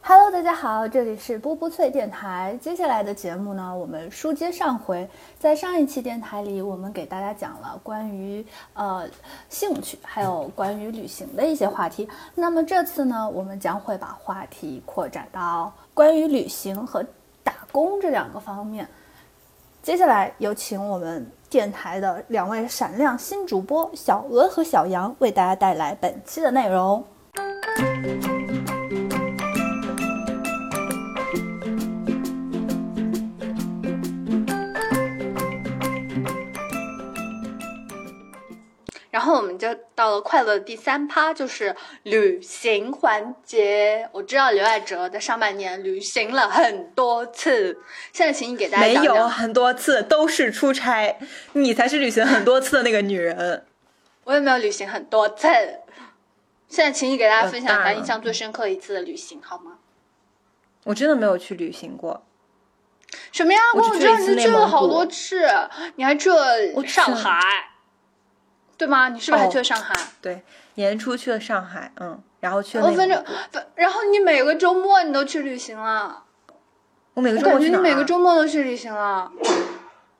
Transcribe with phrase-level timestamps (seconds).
[0.00, 2.58] Hello，大家好，这里是波波脆电台。
[2.60, 5.08] 接下来的节目呢，我们书接上回，
[5.38, 8.44] 在上一期电台里，我们给大家讲了关于
[8.74, 9.08] 呃
[9.48, 12.08] 兴趣，还有关于旅行的一些话题。
[12.34, 17.04] 那么这次呢，我们将会把话题扩展到关于旅行和
[17.44, 18.88] 打工这两个方面。
[19.80, 27.04] 接下来有请我们电台的两位闪亮新主播小鹅和小羊为大家带来本期的内容。
[39.28, 44.08] 后我们就到了快乐的第三趴，就是旅行环节。
[44.12, 47.78] 我知道刘爱哲在上半年旅行了很多次，
[48.12, 49.06] 现在请你给大家没。
[49.06, 51.16] 有很多次，都是出差。
[51.52, 53.64] 你才是旅行很多次的那个女人。
[54.24, 55.46] 我也没有旅行很多次。
[56.68, 59.78] 现在请你给大家分享一下印象最深刻一次的旅行，好吗？
[60.84, 62.24] 我真的没有去旅行过。
[63.32, 63.58] 什么呀？
[63.74, 65.48] 我只我知道你去了好多次，
[65.96, 67.40] 你还去了上海，
[68.78, 69.08] 对吗？
[69.08, 69.94] 你是不是还哦去了上海？
[70.22, 70.42] 对，
[70.74, 73.24] 年初去了上海，嗯，然后去了哦，内反正。
[73.50, 76.22] 反，然后你每个周末你都去旅行了，
[77.14, 77.82] 我每个我感觉你周末去哪儿啊？
[77.82, 79.30] 每个周末都去旅行了。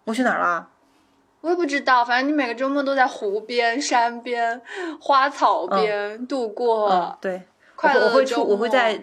[0.05, 0.69] 我去哪儿了？
[1.41, 4.61] 我也不知道，反正你每个周末都在湖边、山边、
[5.01, 6.91] 花草边、度过。
[6.91, 7.43] 嗯，对，
[7.77, 9.01] 快会我会出，乐的周末我会在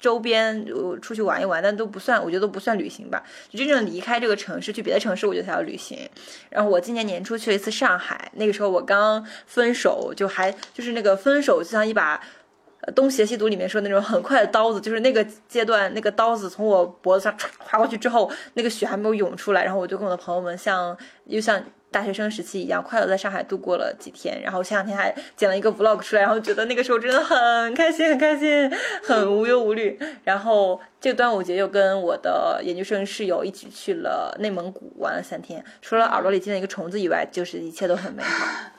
[0.00, 3.22] 周边我出去玩一玩，但都不算，我觉得都不算旅行吧。
[3.48, 5.98] 就真正离开这个城市去别的城市，我觉得才叫旅行。
[6.50, 12.20] 然后我今年年初去了一次上海，那个时候我刚分手，就还就是那个分手就像一把。
[12.86, 21.58] 呃东邪西毒里面说的那种很快的刀子，就是那个阶段，那个刀子从我脖子上划过去之后，那个血还没有涌出来，然后我就跟我的朋友们像又像
[21.94, 24.42] 大学生时期一样，快乐在上海度过了几天。
[24.42, 28.68] 然后前两天还剪了一个 vlog 出来，然后觉得那个时候真的很开心，很开心，
[29.04, 29.96] 很无忧无虑。
[30.24, 38.70] 然后这个端午节又跟我的研究生室友一起去了内蒙古玩了三天，除了耳朵里进了一个虫子以外，就是一切都很美好。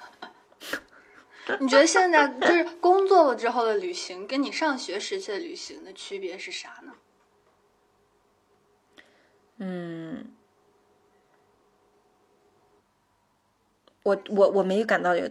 [1.62, 6.92] 你觉得现在就是工作了之后的旅行，跟你上学时期的旅行的区别是啥呢？
[9.60, 10.34] 嗯，
[14.06, 15.28] 我我我没感到有，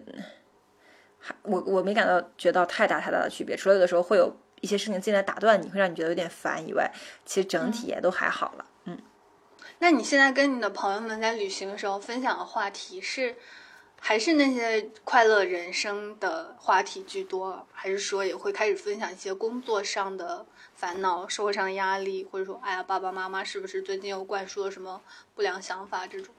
[1.21, 6.93] 还我我没感到觉到太大太大的区别，除了有的时候会有一些事情进来打断你，会让你觉得有点烦以外，
[7.25, 8.65] 其实整体也都还好了。
[8.87, 8.99] 嗯，
[9.79, 13.37] 那你现在跟你的朋友们在旅行的时候分享的话题是，
[14.01, 25.01] 还是那些快乐人生的话题居多，还是说也会开始分享一些工作上的烦恼、社会上的压力，或者说，哎呀，爸爸妈妈是不是最近又灌输了什么
[25.33, 26.35] 不良想法这种？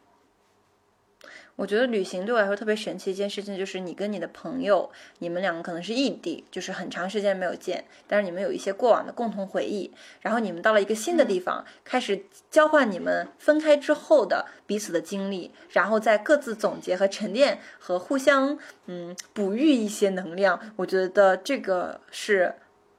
[1.55, 4.89] 我觉得旅行对我来说特别神奇一件事情，就是你跟你的朋友，
[5.19, 9.89] 你们两个可能是异地，就是很长时间没有见，但是你们有一些过往的共同回忆，
[10.19, 20.59] 然后你们到了一个新的地方，开始交换你们分开之后的彼此的经历，然后再各自总结和沉淀和互相嗯哺育一些能量。
[20.75, 22.53] 我觉得这个是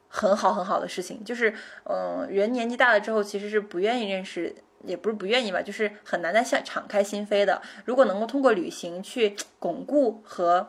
[0.09, 1.51] 很好很好的事情，就是
[1.85, 4.55] 嗯、呃人年纪大了之后，其实是不愿意认识。
[4.87, 7.61] 也不是不愿意吧，就是很难再向敞开心扉的。
[7.85, 10.69] 如果能够通过旅行去 巩固和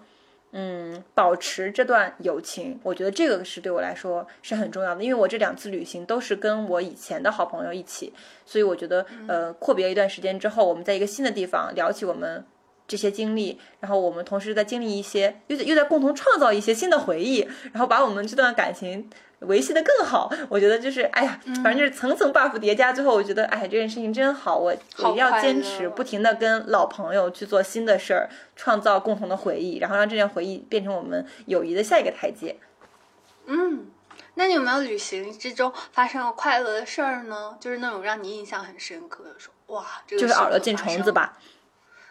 [0.51, 5.03] 嗯保持这段友情，我觉得这个是对我来说是很重要的。
[5.03, 8.13] 因为我这两次旅行都是跟我以前的好朋友一起，
[8.45, 12.45] 所以我觉得呃阔别一段时间之后，我们在一个新的地方聊起我们。
[12.87, 19.09] 这些经历，然后我们同时在经历一些，又在又在共同创造一些新的回忆，然后把我们这段感情
[19.39, 20.31] 维系的更好。
[20.47, 32.57] 我觉得就是，哎呀，反正就是层层 buff 叠加，最后我觉得，哎，这件事情真好，我我一定要坚持，不停的跟老朋友去做新的事儿，创造共同的回忆，然后让这段回忆变成我们友谊的下一个台阶。
[33.45, 33.87] 嗯，
[34.35, 37.57] 那你有没有旅行之中发生过快乐的事儿呢？
[37.59, 41.37] 就是那种让你印象很深刻的，说哇，这个就是耳朵进虫子吧？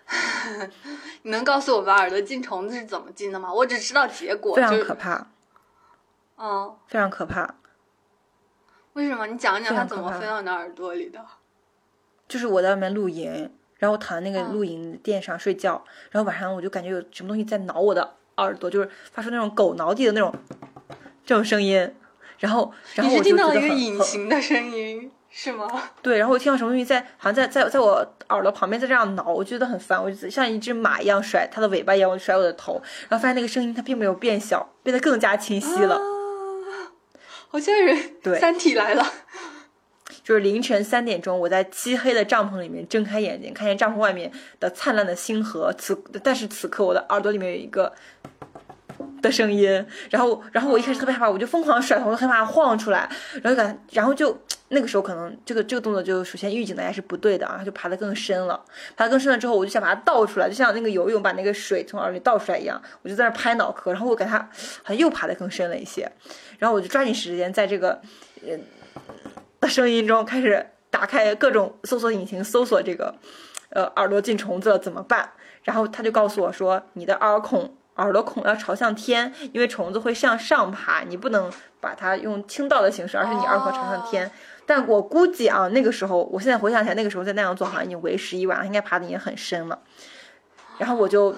[1.23, 3.53] 你能告诉我们耳朵进虫子是怎么进的吗？
[3.53, 5.27] 我只知道结果，非常可怕，
[6.39, 7.55] 嗯，非常可怕。
[8.93, 9.27] 为什么？
[9.27, 11.25] 你讲讲它怎么飞到你的耳朵里的？
[12.29, 20.33] 就是我在外面露营，然后我躺在那个嗯露营垫上睡觉，然后晚上我就感觉有什么东西在挠我的耳朵，就是发出那种狗挠地的那种
[21.25, 21.95] 这种声音，
[22.39, 25.69] 然后然后你是我就听到一个隐形的声音是吗？
[26.03, 35.95] 对，然后我听到什么东西在，好像在在在我耳朵旁边在这样挠，我觉得很烦，我就像一只马一样甩它的尾巴一样，我甩我的头，然后发现那个声音它并没有变小，变得更加清晰了。
[35.97, 36.03] 啊
[37.49, 37.97] 好吓人！
[38.23, 39.07] 对三体来了。
[40.23, 45.73] 就是凌晨三点钟，我在漆黑的帐篷里面睁开眼睛，看见帐篷外面的灿烂的星河。
[45.79, 47.93] 此但是此刻我的耳朵里面有一个
[49.23, 53.09] 的声音，然后然后我一开始特别害怕，我就疯狂甩头，害怕晃出来，
[53.43, 54.37] 然后感然后就
[54.69, 58.61] 那个时候可能这个这个动作就首先预警大家是不对的啊，就爬得更深了，
[58.97, 64.39] 爬得更深了之后，我就想把它倒出来，就像那个游泳把那个水从耳里倒出来一样，我就在那拍脑壳，然后我感它
[64.83, 66.11] 好像又爬得更深了一些，
[66.59, 68.01] 然后我就抓紧时间在这个
[68.47, 68.57] 呃
[69.61, 73.15] 的声音中开始打开各种搜索引擎，搜索这个
[73.71, 75.31] 呃耳朵进虫子了怎么办？
[75.63, 77.75] 然后他就告诉我说，你的耳孔。
[77.97, 81.51] 耳朵孔要朝向天，因为虫子会向上爬，你不能
[81.81, 84.31] 把它用倾倒的形式，而是你耳孔朝向天。
[84.65, 89.79] 但我估计啊，那个时候，我现在回想起来，那个时候在那样做，好像已经为时已晚了，应该爬的已经很深了。
[90.79, 91.35] 然后我就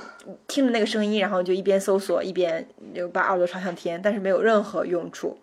[0.46, 5.38] 听着那个声音，然后就一边搜索一边就把耳朵朝向天，但是没有任何用处。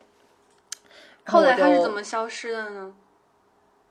[1.26, 2.94] 后来它是怎么消失的呢？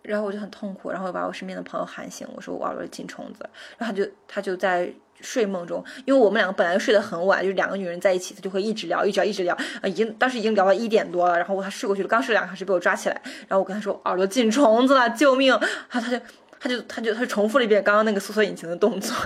[0.05, 4.93] 然后我就很痛苦，然后把我身边的朋友喊醒，我说我耳朵进虫子，然后他就他就在。
[5.21, 15.51] 睡梦中，因为我们两个本来就睡得很晚，就是两个女人在一起，他就会一直聊，一直聊，一直聊，啊，已经当时已经聊到一点多了，然后他睡过去了，刚睡两个小时被我抓起来，然后我跟他说耳朵进虫子了，救命！
[15.53, 15.61] 然
[15.93, 16.19] 后他就，
[16.59, 19.17] 他就，他就，她重复了一遍刚刚那个搜索引擎的动作，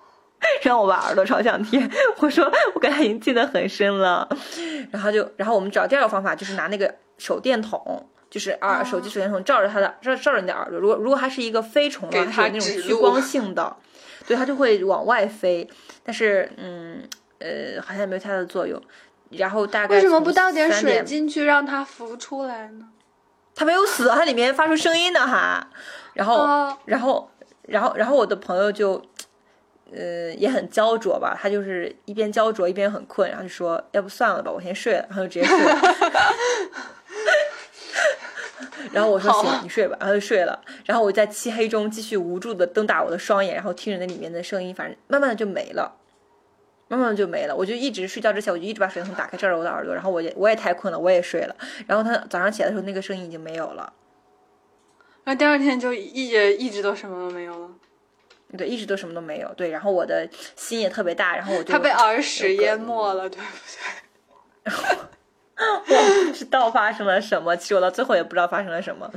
[0.62, 1.90] 让我把耳朵朝向天。
[2.18, 2.44] 我说
[2.74, 4.28] 我跟他已经进得很深了，
[4.92, 13.76] 然后就，然后我们找第二个方法，就是拿那个手电筒，就是耳手机手电筒照着他的，照照着你的耳朵，如果如果它是一个飞虫的，它是那种趋光性的。
[14.26, 15.68] 对，它就会往外飞，
[16.04, 17.02] 但是，嗯，
[17.40, 18.80] 呃，好像没有太大的作用。
[19.30, 22.88] 然后大概为什么不倒点水进去让它浮出来呢？
[23.54, 25.68] 它没有死，它里面发出声音的哈。
[26.14, 27.30] 然后，然后，
[27.62, 29.02] 然后，然后我的朋友就，
[29.92, 35.80] 呃，也很焦灼吧，他就是一边焦灼一边很困，然后就说：“要不算了吧，我先睡了。”然后就直接睡了。
[38.92, 40.60] 然后我说行，你睡吧，然后就睡了。
[40.84, 45.96] 然后我在漆黑中继续无助的瞪大我的双眼，然后听着那里面的声音，反正慢慢的就没了，
[46.88, 47.54] 慢慢的就没了。
[47.54, 51.54] 我就一直睡觉之前，我就一直把水龙头打开照着我的耳朵，然后我也我也太困了，我也睡了。
[51.86, 53.92] 然后他早上起来的时候，那个声音已经没有了。
[55.24, 57.68] 然后第二天就一直一直都什么都没有了。
[58.58, 59.54] 对，一直都什么都没有。
[59.54, 63.46] 对，然后我的心也特别大，然后我就他被耳屎淹没了，对不
[64.64, 64.98] 对？
[65.60, 69.10] 我不知道发生了什么，其实我到最后也不知道发生了什么，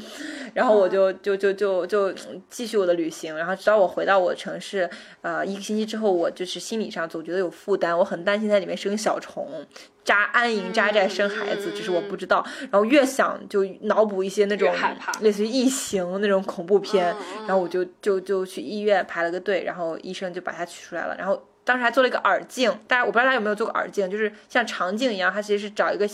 [0.53, 2.13] 然后我就就就就就
[2.49, 4.89] 继续我的旅行，然后直到我回到我城市，
[5.21, 9.47] 呃，一个星期之后，我就是心理上总觉得有负担，我很担心在里面生小虫，
[10.03, 14.73] 扎安营扎寨生孩子，只是我不知道，然后越想就脑补一些那种
[15.21, 17.15] 类似于异形那种恐怖片，
[17.47, 21.41] 然后我就就就去医院排了个队，然后医生就把它取出来了，然后。
[21.65, 26.05] 当时还做了一个耳镜，大家我不知道大家有没有做过耳镜，就是像长镜一样，它其实是找一个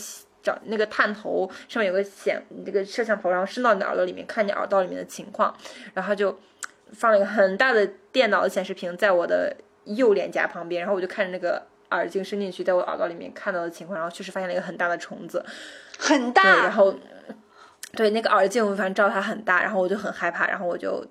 [0.43, 5.55] 找那个探头，上面有个显这个摄像头，然后伸到你的耳朵里面，看你耳道里面的情况，
[5.93, 6.37] 然后就
[6.93, 9.55] 放了一个很大的电脑的显示屏在我的
[9.85, 15.43] 右脸颊旁边，然后我就看着那个耳镜伸进去，在我耳道里面看到的情况，然后确实发现了一个很大的虫子，
[15.97, 16.93] 很大，然后
[17.93, 21.03] 对那个耳镜我反正照它很大，然后我就很害怕，然后我就。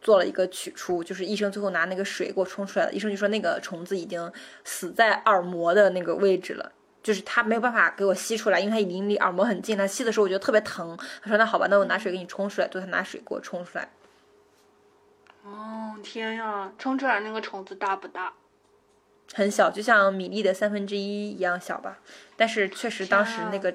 [0.00, 2.92] 做了一个取出，就是医生最后拿那个水给我冲出来了。
[2.92, 4.32] 医生就说那个虫子已经
[4.64, 9.76] 死在耳膜的那个位置了，就是他没有办法给我吸出来，因为他已经离耳膜很近。
[9.76, 10.96] 他吸的时候我觉得特别疼。
[11.22, 12.68] 他说那好吧，那我拿水给你冲出来。
[12.68, 13.90] 就他拿水给我冲出来。
[15.44, 18.32] 哦天呀，冲出来那个虫子大不大？
[19.34, 21.98] 很小，就像米粒的三分之一一样小吧。
[22.36, 23.74] 但是确实当时那个。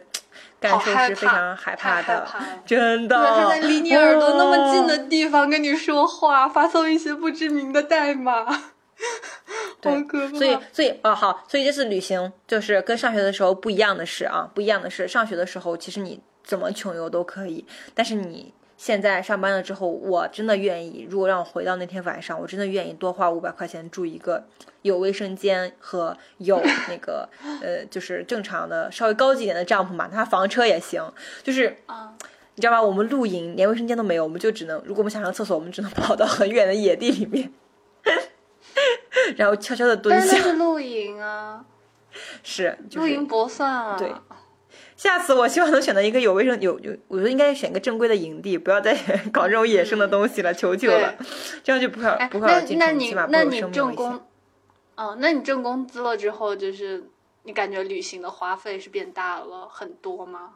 [0.69, 2.27] 感受是非常害怕的，
[2.65, 3.15] 真的。
[3.15, 8.45] 他在离你耳朵那么近的地方跟你说话，发送一些不知名的代码，
[9.81, 10.03] 对，
[10.38, 18.53] 所以，所以，哦，好，所以这次旅行就是跟上学的时候不一样的是啊，不一样的是，上学的时候其实你怎么穷游都可以，但是你。
[18.77, 21.08] 现在上班了之后，我真的愿意。
[21.10, 24.44] 如果让我回到那天晚上，我真的愿意多花五百块钱住一个
[24.82, 27.27] 有卫生间和有那个
[27.62, 31.01] 呃，就是正常的稍微高级一点的帐篷嘛，哪怕房车也行。
[31.41, 31.77] 就是
[32.55, 32.82] 你知道吧？
[32.82, 37.51] 我们露营连卫生间都没有，我们就只能如果我们想上厕所，我们只能跑到很远的野地里面，
[39.38, 40.38] 然后悄悄的蹲下。
[40.38, 41.63] 是露营啊，
[42.44, 43.96] 是露营不算啊。
[43.98, 44.13] 对。
[44.96, 48.96] 下次我希望能选择一个有卫生、有有，我觉得应该选个正规的营地，不要再
[49.32, 51.14] 搞这种野生的东西了，求求了，
[51.64, 54.22] 这样就不会不会那起码不有生命
[54.96, 57.04] 哦，那你挣工资了之后，就是
[57.44, 60.52] 你感觉旅行的花费是变大了很多吗？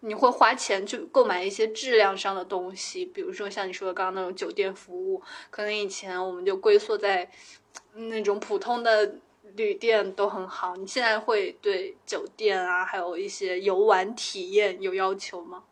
[0.00, 7.30] 你会花钱去购买一些质量上的东西，比如说像你说的刚刚那种酒店服务，可能以前我们就龟缩在
[7.94, 9.14] 那种普通的。
[9.56, 15.64] 旅店都很好，你现在会对酒店啊，还有一些游玩体验有要求吗？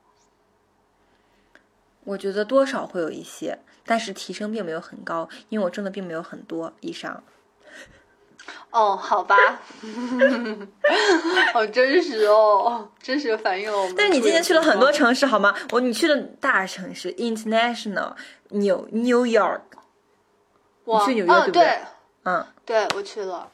[2.04, 7.22] 我觉得多少会有一些，但是提升并没有很高，因为我挣的并没有很多以上。
[8.70, 9.36] 哦，好吧，
[11.54, 13.94] 好真实哦，真实反映了我们。
[13.96, 15.54] 但是你今天去了很多城市，好吗？
[15.72, 19.62] 我你去了大城市，international，New New York，
[20.84, 21.78] 你去纽约对不对？
[22.24, 23.50] 嗯，对，我去了。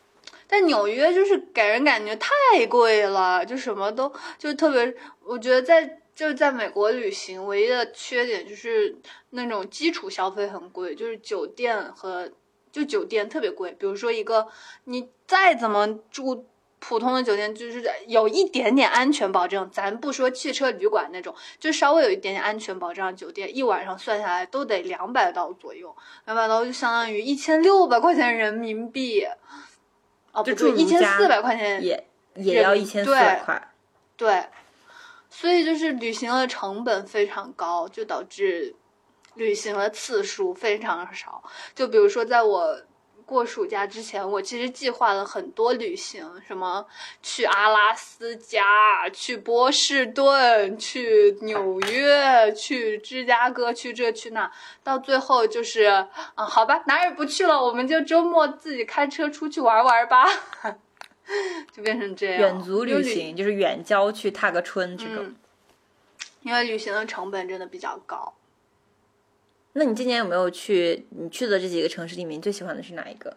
[0.50, 8.96] 但纽约就是给人感觉太贵了，就什么都就特别，我觉得在就是在美国旅行，唯一的缺点就是
[9.30, 12.28] 那种基础消费很贵，就是酒店和。
[12.72, 14.46] 就酒店特别贵，比如说一个
[14.84, 16.46] 你再怎么住
[16.78, 25.92] 普通的酒店，就是有一点点安全保证，咱不说汽车旅馆那种，就稍微有一点点安全保障，酒店一晚上算下来都得两百刀左右，
[26.26, 29.26] 两百刀就相当于一千六百块钱人民币，
[30.32, 32.06] 哦，不对，一千四百块钱也
[32.36, 33.70] 也要一千四百块，
[34.16, 34.44] 对，
[35.28, 38.74] 所以就是旅行的成本非常高，就导致。
[39.34, 42.76] 旅行的次数非常少，就比如说，在我
[43.30, 46.84] 过暑假之前，我其实计划了很多旅行，什么
[47.22, 54.50] 去阿拉斯加、去波士顿、去纽约、去芝加哥、去这去那，
[54.82, 60.26] 到最后就是，啊，好吧，哪也不去了，我们就周末自己开车出去玩玩吧，
[61.72, 62.40] 就变成这样。
[62.40, 65.24] 远足旅行就是远郊去踏个春，这个，
[66.42, 68.34] 因为旅行的成本真的比较高。
[69.72, 71.06] 那你今年有没有去？
[71.10, 73.36] 你去的这几个城市里面，你最喜欢的是哪一个？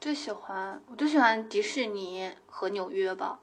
[0.00, 3.38] 最喜欢，我最喜欢迪士尼和纽约吧。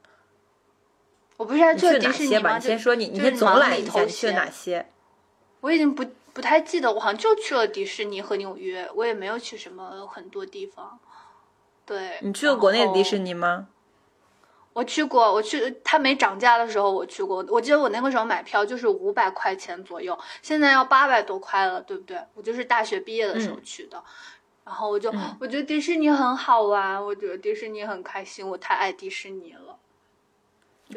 [1.38, 2.58] 我不是还去了迪士尼吗？
[2.58, 4.90] 你先说，你你先总览一下，去了哪些？
[5.60, 10.98] 我已经不不太记得，我好像就去了迪士尼和纽约，我也没有去什么很多地方。
[11.86, 13.68] 对，你去过国内的迪士尼吗？
[14.72, 17.44] 我去过，我去它没涨价的时候我去过。
[17.48, 22.16] 我记得我那个时候买票就是五百块钱左右，现在要八百多块了，对不对？
[22.34, 24.00] 我就是大学毕业的时候去的，
[24.64, 29.76] 然后我就我觉得迪士尼很好玩，我觉得迪士尼很开心，我太爱迪士尼了。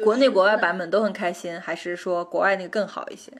[0.04, 3.32] 国内国外版本都很开心，还是说国外那个更好一些？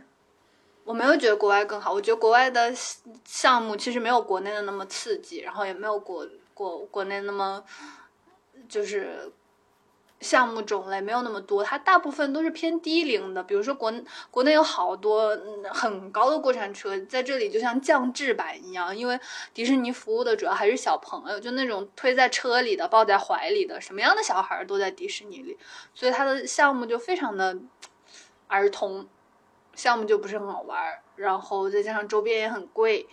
[0.82, 2.72] 我没有觉得国外更好，我觉得国外的
[3.24, 7.62] 项目其实没有国内的那么刺激，然后也没有国国国内那么
[8.68, 9.32] 就是。
[10.24, 13.42] 项目种类没有那么多，它大部分都是偏低龄的。
[13.42, 13.92] 比如说国
[14.30, 19.20] 国内有好多嗯很高的过山车，在这里就像降智版一样，因为
[19.52, 25.58] 迪士尼服务的主要还是小朋友，就那种推在车里的、抱在怀里的，什么样的小孩都在迪士尼里，
[25.94, 27.58] 所以它的项目就非常的
[28.48, 29.06] 儿童，
[29.74, 33.06] 项目就不是很好玩，然后再加上周边也很贵，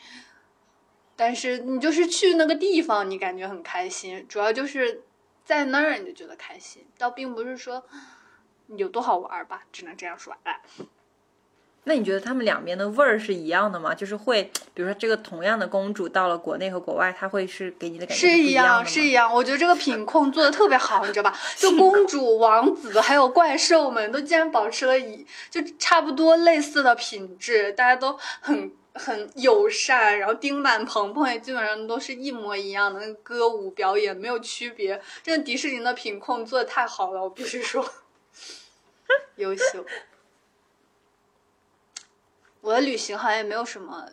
[1.18, 5.02] 但是你就是去那个地方，你感觉很开心，主要就是。
[5.52, 7.84] 在那儿你就觉得开心，倒并不是说
[8.68, 10.34] 有多好玩吧，只能这样说。
[10.44, 10.62] 哎，
[11.84, 13.94] 那你觉得他们两边的味儿是一样的吗？
[13.94, 19.34] 就是会，比如说这个同样的公主到了国内和国外，她会是给你的感觉是一样，是一样。
[19.34, 21.38] 我觉得这个品控做的特别好，你知道吧？
[21.58, 28.72] 就公主、王子还有怪兽们都竟然保持了一就差不多类似的品质，大家都很。
[28.94, 35.02] 很友善，然后丁满鹏鹏也基本上都是一模一样的那歌舞表演，没有区别。
[35.24, 37.86] 真的迪士尼的品控做的太好了，我必须说，
[39.38, 39.86] 优秀。
[42.60, 44.10] 我的旅行好像也没有什么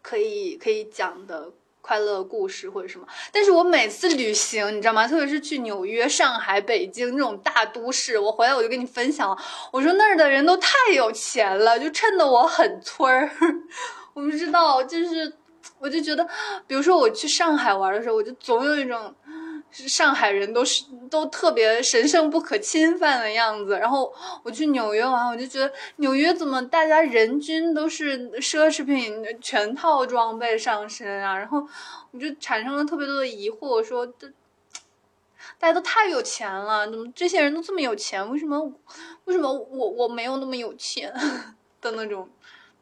[0.00, 1.52] 可以可以讲的
[1.82, 5.06] 快乐故事或者什么，但是我每次旅行，你知道吗？
[5.06, 9.36] 特别是去纽约、上海、北京这种大都市，我回来我就跟你分享，
[9.72, 13.30] 我说那儿的人都太有钱了，就衬得我很村儿。
[14.14, 15.32] 我不知道，就是，
[15.78, 16.26] 我就觉得，
[16.66, 19.14] 比如说我去上海玩的时候，我就总有一种，
[19.70, 23.78] 上海人都是都特别神圣不可侵犯的样子。
[23.78, 31.38] 然后我去纽约玩，我就觉得纽约怎么大家人均都是奢侈品全套装备上身啊？
[31.38, 31.66] 然后
[32.10, 34.30] 我就产生了特别多的疑惑，我说这
[35.58, 38.28] 大家都太有钱了，怎么这些人都这么有钱？
[38.30, 38.60] 为什么
[39.24, 41.12] 为什么我我没有那么有钱
[41.80, 42.28] 的那种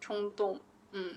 [0.01, 0.59] 冲动？
[0.93, 1.15] 嗯，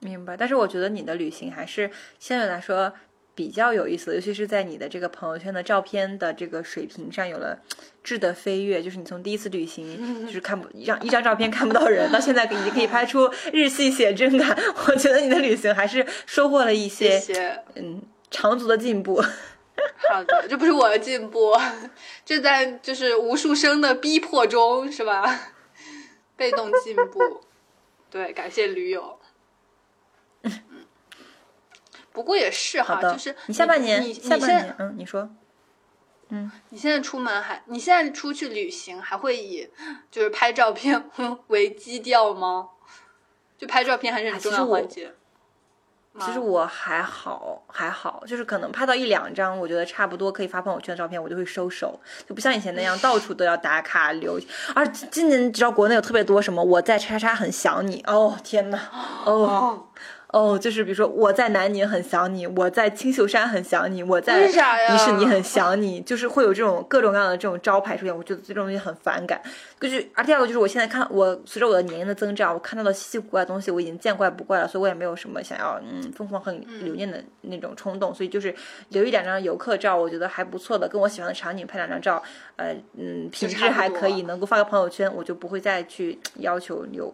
[0.00, 0.36] 明白。
[0.36, 2.92] 但是我觉得你的旅行还是相对来说
[3.34, 7.58] 比较有意思的，尤其是在你的这个朋友圈的照片的这个水平上有了
[8.02, 8.82] 质的飞跃。
[8.82, 14.58] 就是你从第一次旅行 就是看不一张一张照片看不到人，到现在已经可以拍出日系写真感。
[14.88, 19.22] 我觉得你的旅行还是收获了一些嗯长足的进步。
[20.12, 21.56] 好的，这不是我的进步，
[22.22, 25.52] 这在就是无数生的逼迫中，是吧？
[26.40, 27.42] 被动进步，
[28.10, 29.20] 对，感谢驴友。
[30.40, 30.86] 嗯，
[32.12, 35.28] 不过也是哈，就是你下半年，你下半年，嗯，你说，
[36.30, 39.68] 嗯，你现在出门还，你现在出去旅行还会以
[40.10, 41.10] 就是拍照片
[41.48, 42.70] 为基调吗？
[43.58, 45.14] 就拍照片还是很重要环节。
[46.18, 51.98] 其实我还好，还好，就是可能拍到一两张，我觉得差不多可以发朋友圈的照片，我就会收手，
[52.28, 54.38] 就不像以前那样到处都要打卡留。
[54.74, 58.78] 而今年你知道国内有特别多什么，我在叉叉很想你，哦天呐，
[59.24, 59.32] 哦。
[59.32, 59.86] 哦，
[60.60, 69.42] 就是比如说我在南宁很想你，我在青秀山很想你，我在迪士尼很想你，就是会有这种各种各样的这种招牌出现，我觉得这种东西很反感。
[69.80, 78.54] 就是，而第二个就是我现在看，我随着我的年龄的增长，我看到的稀奇古怪的东西我已经见怪不怪了，所以我也没有什么想要嗯疯狂很留念的那种冲动，所以就是
[78.90, 82.22] 留一两张游客照，我觉得还不错的，跟我喜欢的场景拍两张照，
[82.54, 87.12] 呃嗯品质还可以，能够发个朋友圈，我就不会再去要求有。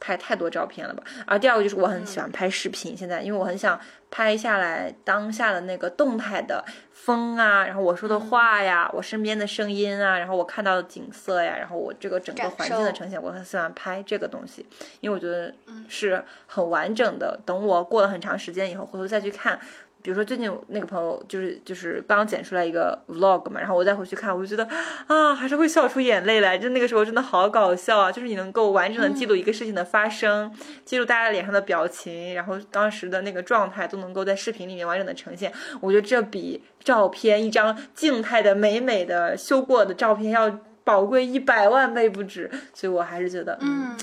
[0.00, 1.04] 拍太多照片了吧？
[1.26, 3.78] 而第二个就是我很喜欢拍视频，现在因为我很想
[4.10, 14.66] 拍下来当下的那个动态的风啊，然后我说的话呀，我身边的声音啊，然后我看到的景色呀，然后我这个整个环境的呈现，我很喜欢拍这个东西，
[15.00, 15.54] 因为我觉得
[15.86, 17.38] 是很完整的。
[17.44, 19.60] 等我过了很长时间以后，回头再去看。
[20.02, 24.68] 比如说最近那个朋友就是就是刚剪出来一个 vlog 嘛，然后我再回去看，我就觉得
[25.06, 26.56] 啊，还是会笑出眼泪来。
[26.56, 28.10] 就那个时候真的好搞笑啊！
[28.10, 30.50] 就是你能够完整的记录一个事情的发生，
[30.84, 35.52] 记录大家脸上的表情，然后当时的那个状态都能够在视频里面完整的呈现。
[35.80, 42.50] 我觉得这比照片一张静态的美美的修过的照片要宝贵一百万倍不止。
[42.72, 43.96] 所以我还是觉得，嗯，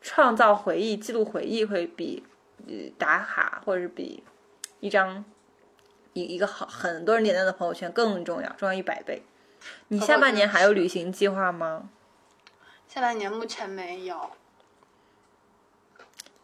[0.00, 2.22] 创造回忆、记录回忆会比
[2.66, 4.22] 呃打卡或者是比
[4.80, 5.24] 一张。
[6.14, 9.22] 一一个好很多人点赞的朋友圈更重要，重要一百倍。
[9.88, 11.90] 你下半年还有旅行计划吗？
[12.88, 14.30] 下半年目前没有。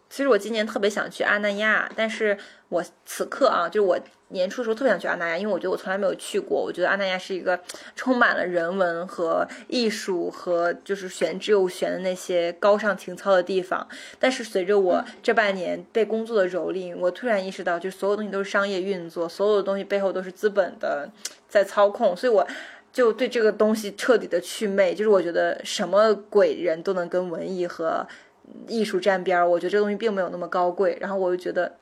[0.09, 2.37] 其实我今年特别想去阿那亚，但是
[2.69, 4.01] 我此刻啊，就是我
[4.31, 6.61] 年初的时候特别想去阿那亚，因为我觉得我从来没有去过。
[6.61, 7.59] 我觉得阿那亚是一个
[7.95, 13.87] 充满了人文和艺术和就是玄之又玄的那些高尚情操的地方。
[14.19, 21.09] 但是随着我这半年被工作的蹂躏，我突然意识到，就是所有东西都是商业运作，所有的东西背后都是资本的
[21.49, 22.47] 在操控，所以我
[22.93, 24.95] 就对这个东西彻底的祛魅。
[24.95, 28.07] 就是我觉得什么鬼人都能跟文艺和。
[28.67, 30.99] 艺术沾边儿，我觉得这个东西并没有那么高贵。
[31.01, 31.73] 然后我又觉得，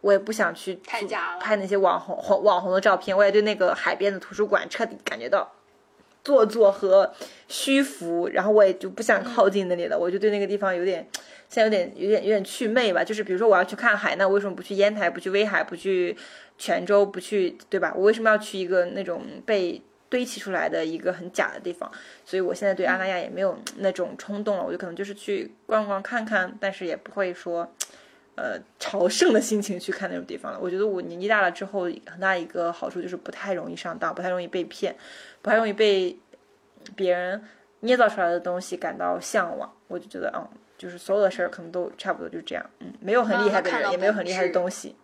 [0.00, 3.16] 我也不想去拍那些网红网红的照片。
[3.16, 5.52] 我也对那个海边的图书馆彻底感觉到
[6.24, 7.12] 做作和
[7.48, 8.28] 虚浮。
[8.32, 9.98] 然后我也就不想靠近那里了。
[9.98, 11.06] 我就对那个地方有点，
[11.48, 13.04] 现在有点有点有点祛魅吧。
[13.04, 16.16] 就是比如说我要去看海，那我为什么不去烟台，不去威海，不去
[16.58, 17.92] 泉州，不去对吧？
[17.94, 19.82] 我为什么要去一个那种被？
[20.10, 21.88] 堆砌出来的一个很假的地方，
[22.24, 24.64] 所以我现在对阿那亚也没有那种冲动了。
[24.64, 27.72] 我就可能就是去逛逛看看，但是也不会说，
[28.40, 30.58] 呃，朝圣的心情去看那种地方了。
[30.58, 34.96] 我觉得我年纪大了之后，很大一个好处就是不太容易上当，不太容易被骗，
[35.42, 36.18] 不太容易被
[36.96, 37.44] 别人
[37.80, 39.70] 捏造出来的东西感到向往。
[39.88, 40.48] 我就觉得，嗯，
[40.78, 42.64] 就是所有的事儿可能都差不多就这样。
[42.78, 44.96] 嗯，没有很厉害的人，也没有很厉害的东西。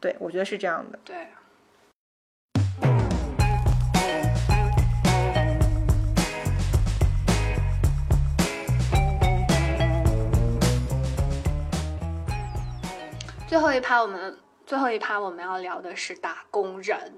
[0.00, 0.98] 对，我觉得是这样的。
[1.04, 1.26] 对。
[13.50, 17.12] 最后一趴，我们最后一趴我们要聊的是打工人。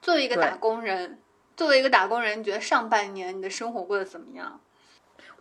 [0.00, 1.18] 作为一个打工人，
[1.54, 4.58] 作为一个打工人，你觉得上半年你的生活过得怎么样？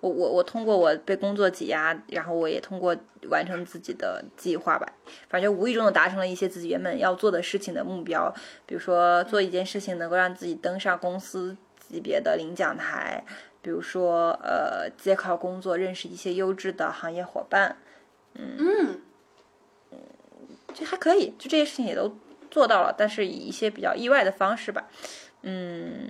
[0.01, 2.93] 我我我通过我被工作挤压，然后我也通过
[3.29, 4.85] 完成自己的计划吧，
[5.29, 8.29] 反正无意中的达成了一些自己原本要做的事情的目标，
[8.65, 13.23] 比如说做一件事情能够让自己登上公司级别的领奖台，
[13.61, 17.77] 比如说呃接靠工作，认识一些优质的行业伙伴，
[18.33, 18.99] 嗯。
[20.75, 22.13] 就还可以，就这些事情也都
[22.51, 24.89] 做到了，但是以一些比较意外的方式吧。
[25.41, 26.09] 嗯，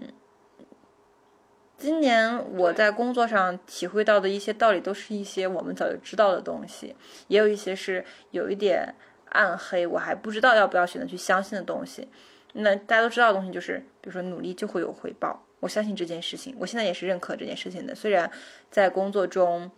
[1.77, 6.95] 今年我在工作上体会到的一些道理，都是一些我们早就知道的东西，
[7.27, 8.95] 也有一些是有一点
[9.29, 12.07] 暗黑，我还不知道要不要选择去相信的东西。
[12.53, 17.93] 那大家都知道的东西，就是比如说努力就会有回报，我相信这件事情，我现在也是认可这件事情的。
[17.93, 18.31] 虽然
[18.71, 19.69] 在工作中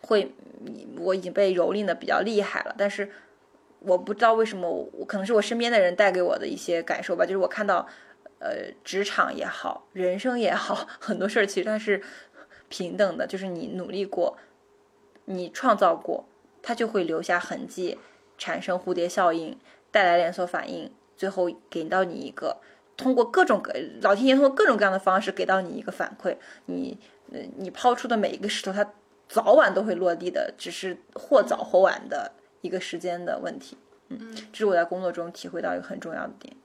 [0.00, 0.34] 会
[0.98, 3.08] 我已经被蹂躏的比较厉害了，但是。
[3.80, 7.24] 我不知道为什么，我可能是我身边的人带给我的一些感受吧。
[7.24, 7.86] 就是我看到，
[8.40, 12.02] 呃，职场也好，人生也好，很多事儿其实它是
[12.68, 13.26] 平等的。
[13.26, 14.36] 就是你努力过，
[15.26, 16.24] 你创造过，
[16.60, 17.98] 它就会留下痕迹，
[18.36, 19.56] 产生蝴蝶效应，
[19.90, 22.56] 带来连锁反应，最后给到你一个
[22.96, 26.36] 通过各种各老天爷通过各种各样的方式给到你一个反馈。
[26.66, 26.98] 你，
[27.32, 28.92] 呃，你抛出的每一个石头，它
[29.28, 32.32] 早晚都会落地的，只是或早或晚的。
[32.60, 33.76] 一个时间的问题，
[34.08, 36.56] 嗯，这是我在工作中体会到一个很重要的点。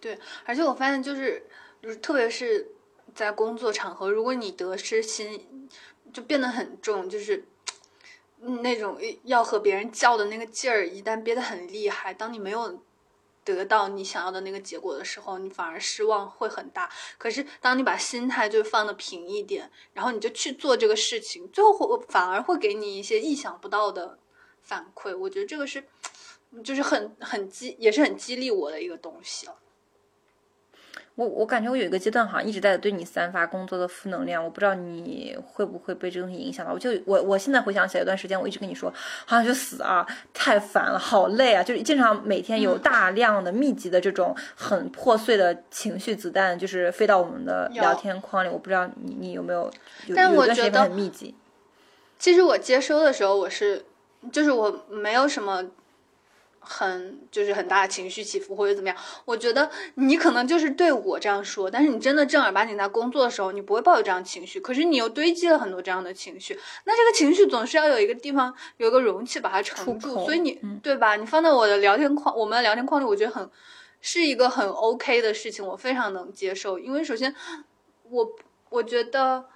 [0.00, 1.46] 对，而且我发现就是，
[1.82, 2.68] 就是特别是
[3.14, 5.68] 在工作场合，如果你得失心
[6.12, 7.44] 就变得很重，就是
[8.40, 12.82] 嗯那种要和别人较的那个劲儿，一旦憋得很厉害，当你没有
[13.44, 16.90] 得到你想要的那个结果的时候，你反而失望会很大。
[17.18, 24.18] 可是当你把心态就放的平一点，然后你就去做这个事情，最后会反而会给你一些意想不到的
[24.62, 25.16] 反馈。
[25.16, 25.84] 我觉得这个是。
[26.62, 29.54] 就是很很激，也是很激励我的一个东西啊。
[31.14, 36.74] 我我感觉我有一个阶段好像一直在对你散发工作的负能量，我不知道你会不会被这东西影响到。
[36.74, 38.92] 我就我我现在回想起来，一段时间我一直跟你说，
[39.24, 48.48] 好像就死啊，太烦了，好累啊，就是经常每天有大量的密集的这种很破碎的情绪子弹，就是飞到我们的聊天框里。
[48.50, 49.72] 我不知道你你有没有，
[50.06, 51.34] 有但我有一段时间觉得很密集。
[52.18, 53.84] 其实我接收的时候，我是
[54.30, 55.64] 就是我没有什么。
[56.64, 71.16] 很就是很大的情绪起伏或者怎么样，我觉得你可能就是对我这样说，但是你真的正儿八经在工作的时候，你不会抱有这样情绪，可是你又堆积了很多这样的情绪，那这个情绪总是要有一个地方有一个容器把它盛住，所以你、嗯、对吧？
[71.16, 73.50] 你放在我的聊天框，我们的聊天框里，我觉得很
[74.00, 77.34] 是一个很 OK 的事情，我非常能接受，因为首先
[78.08, 78.30] 我
[78.68, 79.46] 我觉得。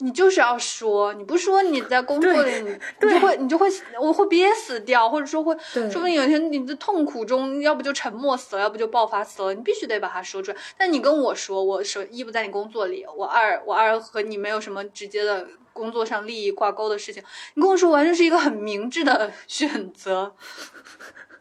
[0.00, 3.68] 你就是要说，你不说你在工作里，你你就会你就会
[4.00, 5.56] 我会憋死掉，或者说会，
[5.90, 10.56] 说不定有一天你的痛苦中，要不就沉默死了，要不就爆发死了，你必须得把它说出来。
[10.76, 17.20] 但你跟我说，我首一不在你工作里，我二我二和你没有什么直接的工作上利益挂钩的事情，
[17.54, 20.32] 你跟我说完全是一个很明智的 选择，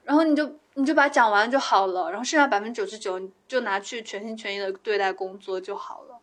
[0.03, 6.16] 然后你就你就把它讲完就好了，然后剩下百分之九十九你就拿去全心全意的对待工作就好了。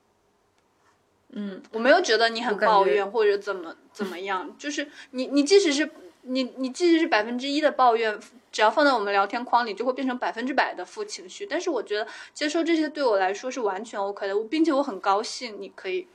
[1.36, 5.90] 嗯，我没有觉得你很抱怨或者怎么怎么样，就是你你即使是
[6.22, 8.16] 你你即使是百分之一的抱怨，
[8.52, 11.44] 只要放在我们聊天框里，就会变成百分之百的负情绪。
[11.44, 16.06] 但是我觉得接受这些对我来说是完全 OK 的，并且我很高兴你可以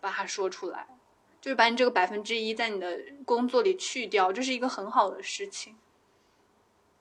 [0.00, 0.88] 把它说出来，
[1.40, 5.76] 就是把你这个百分之一在你的工作里去掉，这是一个很好的事情。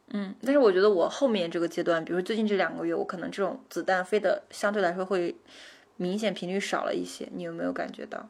[0.10, 5.36] 嗯，但是我觉得我后面这个阶段，比如最近这两个月，我可能这种子弹飞的相对来说会。
[5.98, 8.30] 明显频率少了一些，你有没有感觉到？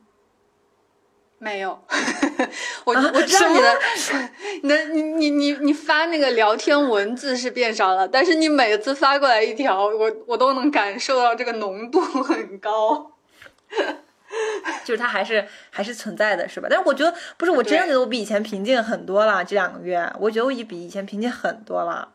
[1.39, 1.71] 没有，
[2.85, 3.79] 我、啊、我知道你的，
[4.63, 13.11] 你的你你你你发那个聊天文字是变少了，但是你每次发过来一条，我我都能感受到这个浓度很高，
[14.85, 16.67] 就是它还是还是存在的，是吧？
[16.69, 19.43] 但是我觉得不是，我真的觉得我比以前平静很多了。
[19.43, 22.13] 这两个月，我觉得我已比以前平静很多了。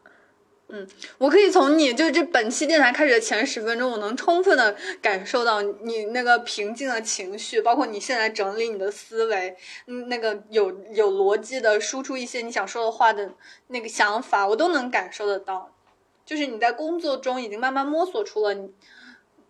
[0.70, 13.30] 嗯，我可以从你就这本期电台开始的前十分钟，我能充分的感受到你那个平静的情绪，包括你现在整理你的思维，嗯，那个有有逻辑的输出一些你想说的话的
[13.68, 15.74] 那个想法，我都能感受得到。
[16.26, 18.70] 就是你在工作中已经慢慢摸索出了你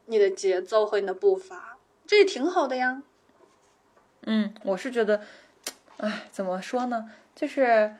[0.07, 3.02] 你的节奏和你的步伐，这也挺好的呀。
[4.22, 5.22] 嗯，我是觉得，
[5.96, 7.96] 哎，怎么说呢，就是。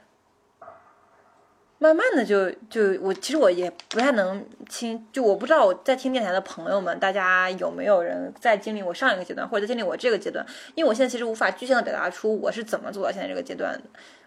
[1.81, 10.45] 慢慢的就就我其实我也不太能听，就我不知道我在听电台的朋友们，大家有没有人在经历我上一个阶段，或者在经历我这个阶段？
[10.75, 13.83] 因为我现在其实无法具象的表达出我是怎么走到现在这个阶段的。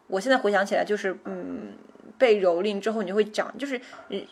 [0.07, 1.73] 我现在回想起来，就是嗯，
[2.17, 4.25] 被蹂躏之后，你就会长，就是嗯，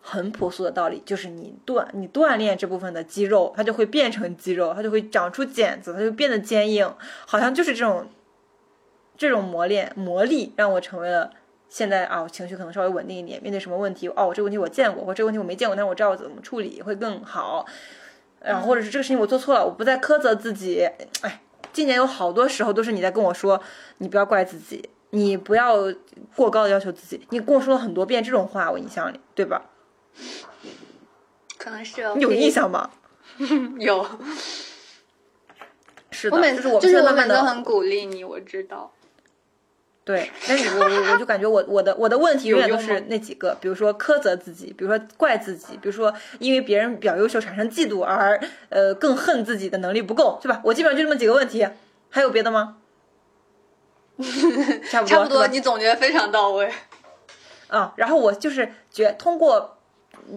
[0.00, 6.92] 很朴素的道理，就是你锻你锻炼这部分的肌肉，它就会变成肌肉，它就会长出茧子，它就变得坚硬，
[7.24, 8.08] 好像就是这种
[9.16, 11.30] 这种磨练磨砺，让我成为了。
[11.74, 17.66] 现在啊，我情绪可能稍微稳定一点，面对什么问题，哦，我这个问题我见过，或这个问题我没见过，但是我知道怎么处理会更好。
[18.38, 20.88] 然后或者是这个事情我做错了，我不再苛责自己。
[21.22, 23.60] 哎，今年有好多时候都是你在跟我说，
[23.98, 25.92] 你不要怪自己，你不要
[26.36, 27.26] 过高的要求自己。
[27.30, 29.60] 你跟我说了很多遍这种话，我印象里，对吧？
[31.58, 32.88] 可能是、哦、你有印象吗？
[33.80, 34.06] 有。
[36.12, 38.92] 是的，我每就是我就是我慢慢的每次很鼓励你，我知道。
[40.04, 48.38] 对，但是我我我就感觉我我的我的问题永远都是那几个，比如说苛责自己，比如说怪自己，比如说因为别人比较优秀产生嫉妒而
[48.68, 50.60] 呃更恨自己的能力不够，是吧？
[50.62, 51.66] 我基本上就这么几个问题，
[52.10, 52.76] 还有别的吗？
[54.90, 56.70] 差不多，差不多，你总结的非常到位。
[57.68, 59.78] 啊，然后我就是觉通过，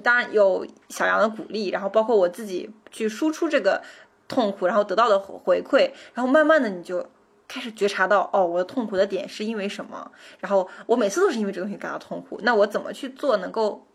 [0.01, 3.81] 当然有小杨的鼓励，然后包括我自己去输出这个
[4.29, 7.05] 痛苦，然后得到的回馈，然后慢慢的你就
[7.47, 10.11] 开始觉察到，哦，我的痛苦的点是因为什么？
[10.39, 13.87] 然后我每次都是因为这个东西感到痛苦，那我怎么去做能够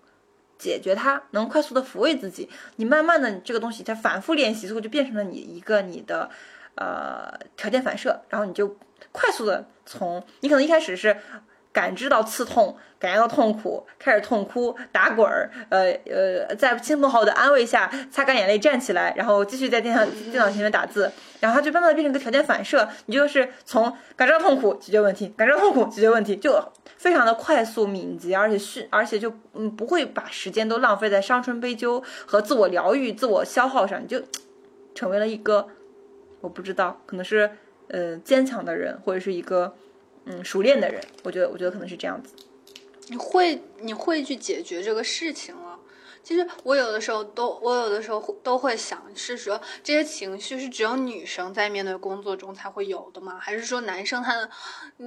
[0.59, 2.49] 解决它，能快速的抚慰自己？
[2.77, 6.31] 你慢慢的，你这个东西在反复练习之后，就变成了你一个你的
[6.77, 8.77] 呃条件反射，然后你就
[9.11, 11.17] 快速的从你可能一开始是。
[11.73, 26.63] 感知到刺痛，感觉到痛苦，开始痛哭、打滚儿，呃呃，在亲朋好友的安慰下擦干眼泪站起来，然后继续在电脑电脑前面打字，然后它就慢慢的变成一个条件反射，你就是从感知到痛苦解决问题，感知到痛苦解决问题，就
[26.99, 34.21] 非常的快速敏捷，而且迅，而且就嗯不会把时间都浪费在伤春悲秋和自我疗愈、自我消耗上，你就
[34.95, 35.67] 成为了一个
[36.43, 37.51] 我不知道，可能是
[37.89, 39.75] 呃坚强的人，或者是一个。
[40.25, 42.35] 嗯，熟练的人，我觉得，我觉得可能是这样子。
[43.09, 45.79] 你会，你会去解决这个事情了。
[46.23, 53.39] 其实我有的时候都，我有的时候都会想，是说这些情绪是只有女生在面对工作中才会有的吗？
[53.41, 54.49] 还是说男生他，的，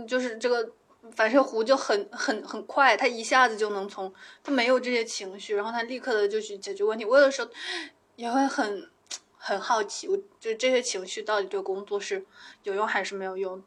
[0.05, 0.69] 就是这个
[1.13, 7.05] 反射弧就很很很快，他一下子就能从他没有这些情绪，然后他立刻的就去解决问题。
[7.05, 7.49] 我有的时候
[8.17, 8.89] 也会很
[9.37, 12.25] 很好奇，我就这些情绪到底对工作是
[12.63, 13.63] 有用还是没有用？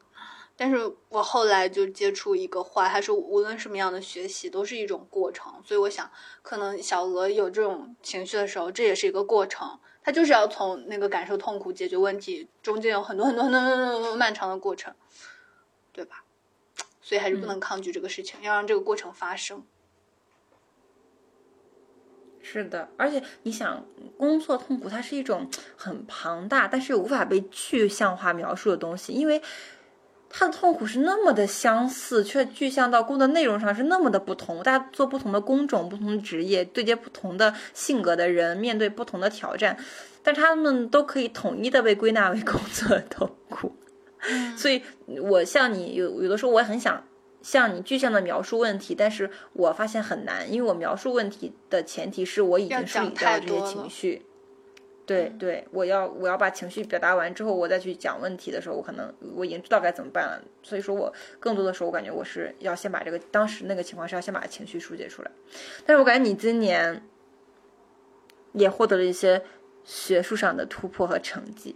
[0.61, 14.93] 但是我后来就接触一个话，他说无论什么样的学习都是一种过程，所以我想，可能小鹅有这种情绪的时候，这也是一个过程，他就是要从那个感受痛苦、解决问题，中间有很多很多很多很多漫长的过程，
[15.93, 16.25] 对吧？
[17.01, 19.63] 所以还是不能抗拒这个事情，要让这个过程发生。
[22.41, 23.85] 是的，而且你想，
[24.17, 29.41] 工作痛苦它是一种很庞大，但是又无法被具象化描述的东西，因为。
[30.29, 34.61] 他的痛苦是那么的相似，却具象到工作内容上是那么的不同。
[34.61, 39.75] 大家做不同的工种、不同的职业，对接不同的性格的人，面对不同的挑战，
[40.21, 43.75] 但他们都可以统一的被归纳为工作的痛苦。
[44.55, 44.83] 所以，
[45.21, 47.03] 我像你有有的时候，我也很想
[47.41, 54.21] 向你具象的描述问题，但是我发现很难，因为我描述问题的前提是我已经梳理掉了这些情绪。
[55.09, 60.39] 对对，我要我要把情绪表达完之后，我再去讲问题的时候，我可能我已经知道该怎么办了。
[60.61, 65.31] 所以说我更多的时候，我感觉我是要先把这个当时那个情况是要先把情绪疏解出来。
[65.83, 67.03] 但是我感觉你今年
[68.51, 69.43] 也获得了一些
[69.83, 71.75] 学术上的突破和成绩。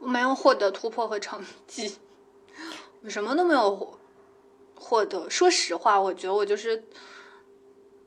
[0.00, 1.96] 我没有获得突破和成绩，
[3.02, 3.98] 我什么都没有
[4.74, 5.30] 获得。
[5.30, 6.84] 说实话，我觉得我就是，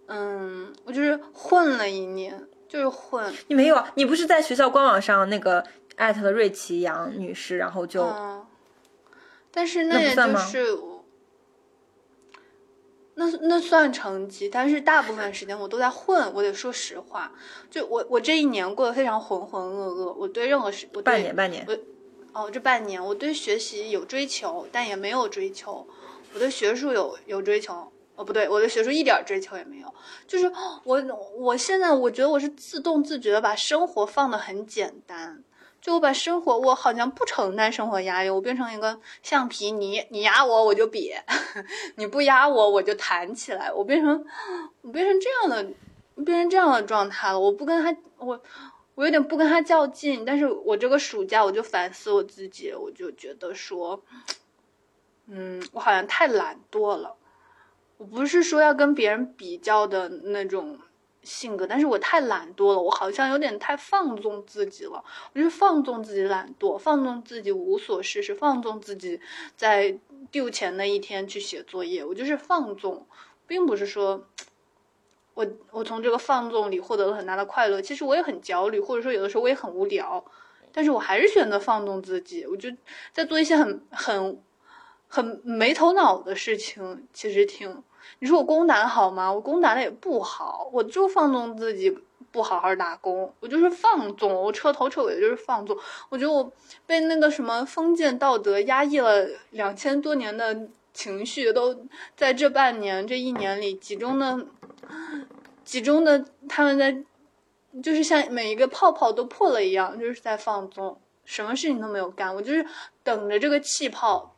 [0.06, 2.48] 嗯，我就是混了一年。
[2.72, 3.92] 就是混，你没有啊？
[3.96, 5.62] 你不是在学校官网上那个
[5.98, 8.10] 艾特了瑞奇杨女士，然后就，
[9.52, 10.80] 但是那也就是，
[13.16, 16.34] 那那算成绩，但是大部分时间我都在混。
[16.34, 17.34] 我得说实话，
[17.70, 20.14] 就我我这一年过得非常浑浑噩噩。
[20.14, 21.78] 我对任何事，我半年半年，我
[22.32, 25.86] 哦这半年我对学习有追求，但也没有追求。
[26.34, 27.92] 我对学术有有追求。
[28.22, 29.92] 哦，不对，我对学术一点追求也没有，
[30.28, 30.52] 就是
[30.84, 31.04] 我，
[31.36, 35.44] 我现在我觉得我是自动自觉的把生活放的很简单，
[35.82, 41.20] 就我把生活，我好像不承担生活压力，我变成一个橡皮，你你压我我就瘪，
[41.98, 44.24] 你不压我我就弹起来，我变成
[44.84, 45.74] 我变成这样的，
[46.24, 48.40] 变成这样的状态了，我不跟他，我
[48.94, 54.04] 我有点不跟他较劲，但是我这个暑假我就反思我自己，我就觉得说，
[55.26, 57.16] 嗯，我好像太懒惰了。
[58.02, 60.80] 我不是说要跟别人比较的那种
[61.22, 65.04] 性格，但是我太懒惰了，我好像有点太放纵自己了。
[65.34, 69.22] 我就放纵自己懒惰，放纵自己无所事事，放纵自己
[69.56, 70.00] 在
[70.32, 72.04] 丢钱的一天去写作业。
[72.04, 73.06] 我就是放纵，
[73.46, 74.26] 并不是说
[75.36, 77.80] 我我从这个放纵里获得了很大的快乐。
[77.80, 80.26] 其实我也很焦虑，或者说有的时候我也很无聊，
[80.72, 82.48] 但是我还是选择放纵自己。
[82.48, 82.72] 我就
[83.14, 84.42] 在做一些很很
[85.08, 87.84] 很没头脑的事情，其实挺。
[88.20, 89.32] 你说我攻打的好吗？
[89.32, 91.98] 我攻打的也不好，我就放纵自己
[92.32, 95.78] 不好好打工，我就是放纵，我彻头彻尾的就是放纵。
[96.10, 96.52] 我觉得我
[96.86, 101.86] 被那个什么封建道德压抑了两千多年的情绪，都
[102.16, 104.46] 在这半年、这一年里集中的、
[105.64, 107.04] 集中的，他们在
[107.82, 112.66] 就是像每一个泡泡都破了一样，就是在放纵，什么事情都没有干，我就是
[113.04, 114.36] 等着这个气泡，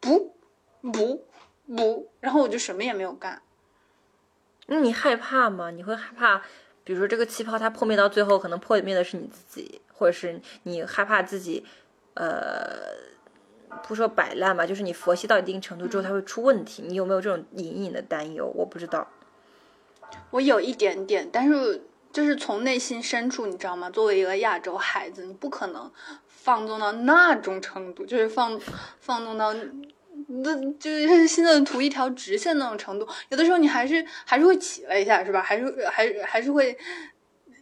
[0.00, 0.34] 不
[0.92, 1.24] 不。
[1.66, 3.40] 不，然后我就什么也没有干。
[4.66, 5.70] 那你害怕吗？
[5.70, 6.42] 你会害怕，
[6.84, 11.64] 比如说这个气泡它破灭到最后，可能破灭的是你自己，或者是你害怕自己，
[12.14, 12.94] 呃，
[13.82, 16.82] 不说摆烂吧，就是你佛系到一定程度之后，它会出问题。
[16.82, 18.46] 你有没有这种隐隐的担忧？
[18.54, 19.06] 我不知道。
[20.30, 23.90] 我有一点点，但是就是从内心深处，你知道吗？
[23.90, 25.90] 作为一个亚洲孩子，你不可能
[26.28, 28.58] 放纵到那种程度，就是放
[29.00, 29.54] 放纵到。
[30.28, 35.42] 那就是现在图一条直线那种程度，有的时候你还是还是会起来一下，是吧？
[35.42, 36.76] 还是还是还是会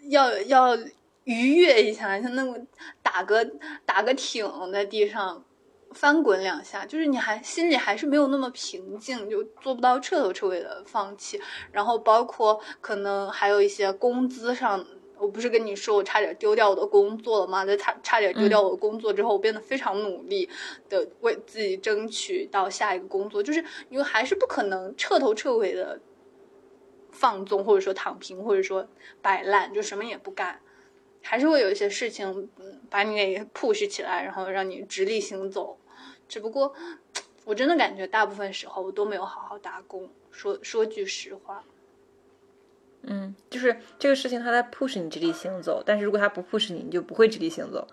[0.08, 0.76] 要要
[1.24, 2.66] 愉悦一下，像那种
[3.02, 3.44] 打个
[3.84, 5.44] 打个挺在地上，
[5.92, 11.40] 翻滚两下，就是你还心里还是没有那么平静，就做不到彻头彻尾的放弃。
[11.70, 14.84] 然后包括可能还有一些工资上，
[15.22, 17.64] 我不是跟你说我差点丢掉我的工作了吗？
[17.64, 20.50] 在差差点丢掉我的工作之后，我变得非常努力
[20.88, 26.00] 的为自己争取到下一个工作，就是因为还是不可能彻头彻尾的
[27.12, 28.88] 放纵，或者说躺平，或者说
[29.20, 30.60] 摆烂，就什么也不干。
[31.22, 35.78] 还是会有一些事情，嗯，把你给 push 起来，然后让你直立行走。
[36.26, 36.74] 只不过，
[37.44, 40.10] 我真的感觉大部分时候我都没有好好打工。
[40.32, 41.62] 说说句实话，
[43.04, 47.86] 嗯，就是这个事情它在 push 你直立行走，但是如果它不 push 你，你就不会直立行走，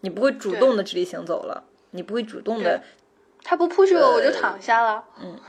[0.00, 2.82] 你不会主动的直立行走了，你不会主动的。
[3.42, 5.04] 他不 push 我，我就躺下了。
[5.20, 5.40] 嗯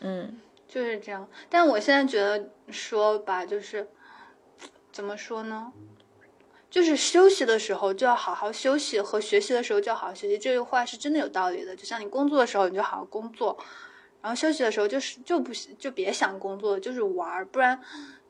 [0.00, 1.28] 嗯， 就是这样。
[1.48, 3.88] 但我现在觉得说吧，就是
[4.92, 5.72] 怎么说呢？
[6.70, 10.36] 就是休息的时候就要好好休息，和学习的时候就要好好学习。
[10.36, 11.74] 这句话是真的有道理的。
[11.74, 13.56] 就像你工作的时候，你就好好工作，
[14.24, 17.44] 然后休息的时候就是就不就别想工作，就是玩儿。
[17.44, 17.78] 不然，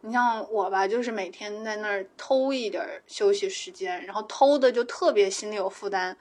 [0.00, 6.16] 你像我吧，就是每天在那儿偷一点休息时间，然后偷的就特别心里有负担，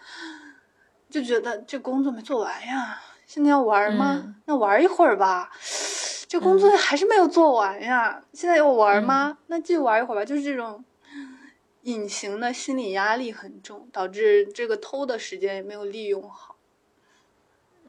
[1.09, 3.01] 就觉得这工作没做完呀。
[3.25, 4.35] 现在要玩吗？
[4.45, 5.49] 那玩一会儿吧。
[6.27, 8.23] 这工作还是没有做完呀。
[8.31, 9.39] 现在要玩吗？
[9.47, 10.23] 那继续玩一会儿吧。
[10.23, 10.85] 就是这种。
[11.81, 16.55] 隐形的心理压力很重，导致这个偷的时间也没有利用好。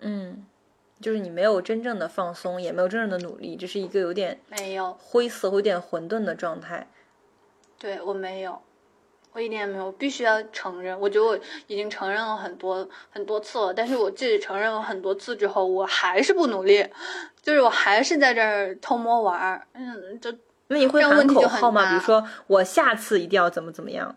[0.01, 0.45] 嗯，
[1.01, 6.89] 就是你没有真正的放松，也没有真正的努力，这是一个有点没有灰色、有点混沌的状态。
[7.79, 8.61] 对我没有，
[9.33, 10.99] 我一点也没有，必须要承认。
[10.99, 16.87] 我觉得我已经承认了很多很多次了，但是我自己承认了很多次之后，我还是不努力，
[17.43, 19.67] 就是我还是在这儿偷摸玩儿。
[19.75, 20.33] 嗯，就。
[20.69, 21.91] 那你会喊口号吗？
[21.91, 24.17] 比如说，我下次一定要怎么怎么样？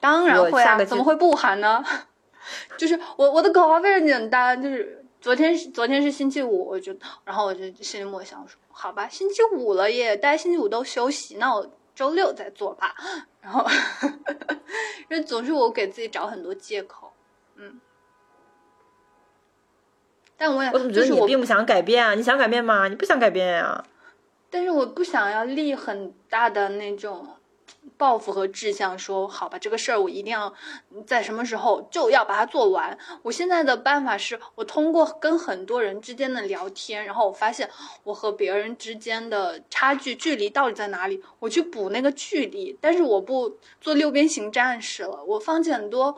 [0.00, 1.84] 当然会啊，怎么会不喊呢？
[2.78, 12.94] 就是我我的口号非常简单，就是昨天是昨天是星期五，我就然后我就心里默想说，好吧，星期五了耶，大家星期五都休息，那我周六再做吧。
[13.40, 13.66] 然后，
[15.10, 17.12] 因为总是我给自己找很多借口，
[17.56, 17.80] 嗯。
[20.36, 22.14] 但我也我怎么觉得你并不想改变啊？
[22.14, 22.86] 你想改变吗？
[22.86, 23.84] 你不想改变呀？
[24.50, 27.26] 但是我不想要立很大的那种
[27.96, 30.52] 抱负和志向，说好吧，这个事儿我一定要
[31.06, 32.98] 在什么时候就要把它做完。
[33.22, 37.68] 我现在的办法是我通过跟很多人之间的聊天，然后我发现
[38.04, 42.76] 我和别人之间的差距距离到底在哪里，我去补那个距离。
[42.80, 46.16] 但是我不做六边形战士了，我放弃很多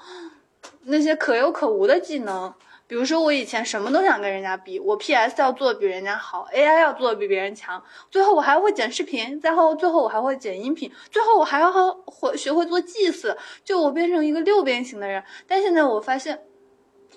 [0.84, 2.52] 那些可有可无的技能。
[2.90, 15.22] 比如说，我以前什么都想跟人家比，我 PS 要做的比人家好，AI 要做的比别人强，最后我还会剪视频，再后最后我还会剪音频，最后我还要和会学会做祭祀，就我变成一个六边形的人。
[15.46, 16.36] 但现在我发现，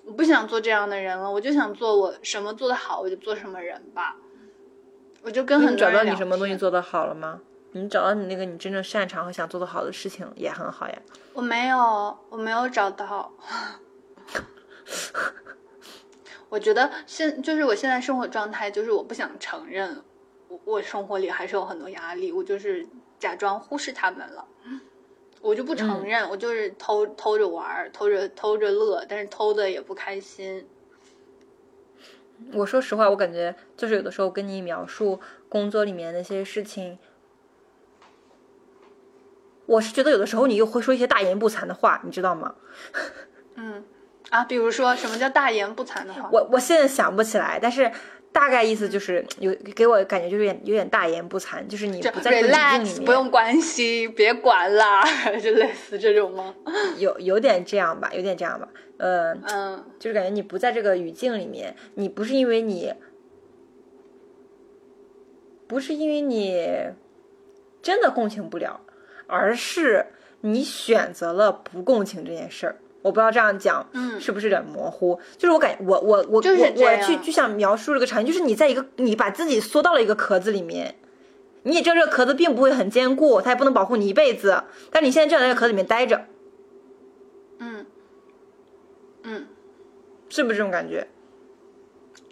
[0.05, 4.15] 我不想做这样的人了，我就想做我什么做的好，我就做什么人吧。
[5.23, 7.39] 我就跟很找到你什么东西做的好了吗？
[7.71, 10.95] 你找到你那个你真正擅长和想做的好的事情也很好呀。
[11.33, 13.33] 我没有，我没有找到。
[16.53, 20.03] 我觉得现就是我现在生活状态，就是我不想承认，
[20.47, 22.85] 我我生活里还是有很多压力，我就是
[23.17, 24.45] 假装忽视他们了，
[25.41, 30.67] 我就不承认，我就是偷偷着玩，偷着偷着乐，但是偷的也不开心。
[32.51, 36.99] 我说实话，我感觉就是有的时候跟你描述工作里面那些事情，
[39.65, 42.53] 我是觉得有的时候你又会说一些大言不惭的话，你知道吗？
[43.57, 43.83] 嗯。
[44.33, 46.27] 啊，比如说什么叫大言不惭的话？
[46.31, 47.91] 我我现在想不起来，但是
[48.31, 52.41] 大概意思就是有给我感觉就是有点有点大言不惭，就是你不在
[53.05, 55.03] 不用关心，别管啦，
[55.39, 56.55] 就类似这种吗？
[56.97, 58.67] 有有点这样吧，有点这样吧，
[58.97, 62.91] 呃嗯，就是感觉你不在这个语境里面，你不是因为你
[65.67, 66.67] 不是因为你
[67.83, 68.81] 真的共情不了，
[69.27, 70.07] 而是
[70.41, 72.77] 你选择了不共情这件事儿。
[73.03, 75.19] 我不知道这样讲，嗯，是不是有点模糊？
[75.37, 80.95] 就是我感我我我我我去就想描述这个场景，就是你在一个你把自己缩到了一个壳子里面，
[81.63, 86.25] 你也知道这个壳子并不会很坚固，它也不能保护你一辈子，但你现在就在这个壳子里面待着，
[87.59, 87.85] 嗯
[89.23, 89.47] 嗯，
[90.29, 91.07] 是不是这种感觉？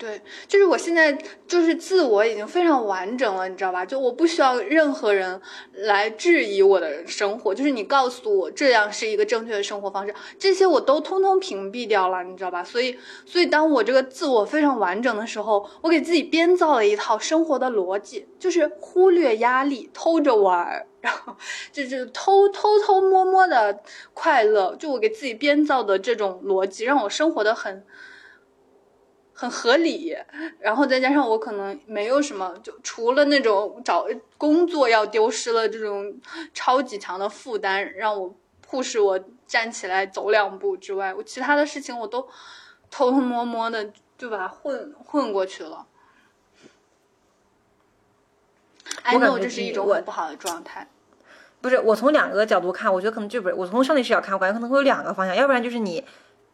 [0.02, 1.14] 对，就是我现在
[1.48, 3.86] 就是自我已经非常完整了，你知道吧？
[3.86, 5.40] 就我不需要任何人
[5.74, 12.64] 来质疑我的生活，就是你告诉我这样是一个正确的生活方式，这些我都通通屏蔽掉了，你知道吧？
[12.64, 12.98] 所以，
[13.28, 21.36] 所以当我这个自我非常完整的时候，我给自己编造了一套生活的逻辑，就是忽略压力，偷着玩儿， 然后
[21.72, 23.84] 就是偷偷偷摸摸的
[24.16, 27.86] 快乐，就我给自己编造的这种逻辑，让我生活的很。
[29.42, 30.16] 很合理，
[30.60, 34.06] 然后再加上我可能没有什么，就除了那种找
[34.38, 36.14] 工作要丢失了这种
[36.54, 38.32] 超级强的负担，让我
[38.62, 42.22] 迫使我站起来走两步之外，我其他的事情我都
[42.92, 45.88] 偷偷摸摸的就把它混混过去了。
[49.02, 50.88] I 我感 know 觉这是一种很不好的状态。
[51.62, 56.06] 不是，我从两个角度看，我觉得可能就不是我从上帝视角看，我感觉可能会有两个方向，要不然就是你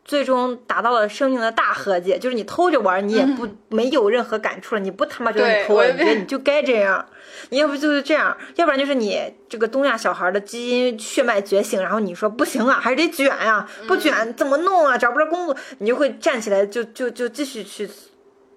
[0.07, 7.05] 最终达到了生命的大和解，就是你偷着玩，你也不、没有任何感触了，你不他妈觉得你偷了，对我也你觉得你就该这样，
[7.49, 17.85] 你要不就是这样，要不然就是你这个东亚小孩的基因血脉觉醒，然后你说不行啊，还是得卷呀、不卷怎么弄啊，找不着工作，你就会站起来就就就继续去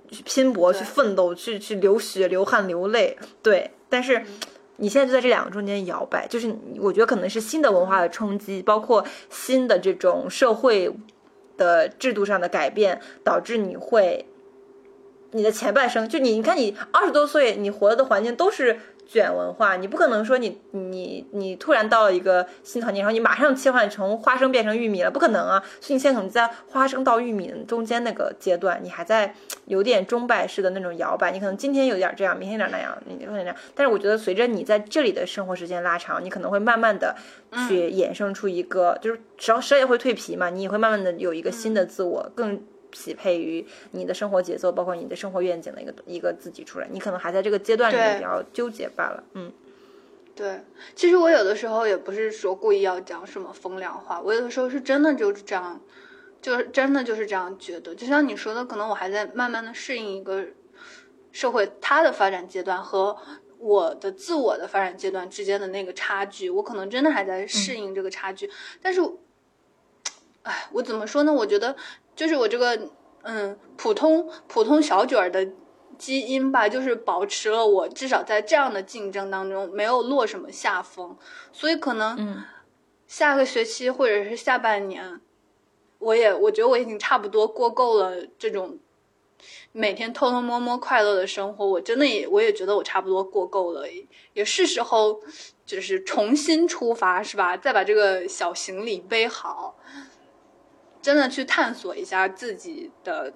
[0.08, 4.24] 去拼搏、去奋斗、去去流血、流汗、流泪，对，但是。
[4.82, 10.90] 你现在就在这两个中间摇摆，就是我觉得可能是新的文化的冲击，包括新的这种社会
[11.60, 14.24] 的制度上的改变，导致你会
[15.32, 18.80] 你的前半生，就你你看你二十多岁，你活的环境都是
[19.10, 25.60] 卷文化，你不可能说你你你突然到了一个新环境，然后你马上切换成花生变成玉米了，不可能啊！
[25.80, 29.34] 所以你现在可能在花生到玉米中间那个阶段，你还在
[29.64, 33.56] 有点钟摆式的那种摇摆，你可能今天有点这样，明天有点那样，你有点那样。
[33.74, 37.16] 但是我觉得随着你在这里的生活时间拉长，你可能会慢慢的
[37.66, 46.88] 去衍生出一个，就是蛇蛇也会蜕皮嘛，你也会慢慢的有一个新的自我，更匹配于你的生活节奏，包括你的生活愿景的一个一个自己出来。
[46.90, 49.52] 你可能还在这个阶段里面比较纠结罢了，嗯。
[50.32, 50.60] 对，
[50.94, 55.78] 其实我有的时候也不是说故意要讲什么风凉话，我有的时候是真的就是这样，
[56.40, 57.94] 就是真的就是这样觉得。
[57.94, 60.46] 就像你说的，可能我还在慢慢的适应一个
[61.30, 63.18] 社会它的发展阶段和
[63.58, 68.50] 我的自我的发展阶段之间的那个差距，我可能真的还在适应这个差距。
[68.80, 69.02] 但是，
[70.44, 71.32] 哎，我怎么说呢？
[71.32, 71.76] 我觉得
[72.20, 72.78] 就是我这个
[73.22, 75.48] 嗯普通普通小卷儿的
[75.96, 81.16] 基因吧，就是保持了我至少在这样的竞争当中没有落什么下风，
[81.50, 82.44] 所以可能嗯
[83.06, 85.18] 下个学期或者是下半年，
[85.98, 88.78] 我也我觉得我已经差不多过够了这种
[89.72, 93.86] 每天偷偷摸摸快乐的生活，我真的也我也觉得我差不多过够了，
[94.34, 95.22] 也是时候
[95.64, 97.56] 就是重新出发，是吧？
[97.56, 99.78] 再把这个小行李背好，
[101.02, 103.32] 真的去探索一下自己的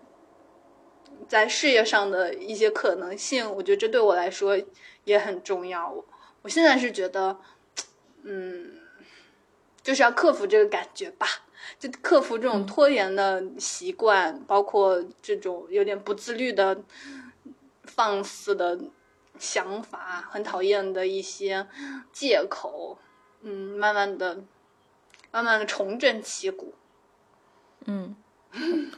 [1.27, 4.59] 在事业上的一些可能性，我觉得这对我来说
[5.05, 5.91] 也很重要。
[5.91, 6.05] 我
[6.43, 7.39] 我现在是觉得，
[8.23, 8.73] 嗯，
[9.83, 11.27] 就是要克服这个感觉吧，
[11.79, 16.83] 就克服这种拖延的习惯，包括这种有点不自律的、
[17.85, 18.79] 放肆的
[19.39, 21.67] 想法，很讨厌的一些
[22.13, 22.99] 借口，
[23.41, 24.43] 嗯，慢慢的、
[25.31, 26.75] 慢慢的重振旗鼓。
[27.87, 28.15] 嗯，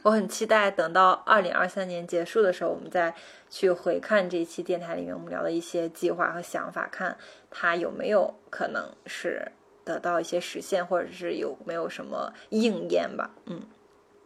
[0.03, 3.13] 我很期待等到二零二三年结束的时候，我们再
[3.49, 7.17] 去回看这一期电台里面我们聊的一些计划和想法，看
[7.49, 9.51] 它有没有可能是
[9.83, 13.31] 得到一些实现，或者是有没有什么应验吧。
[13.45, 13.61] 嗯，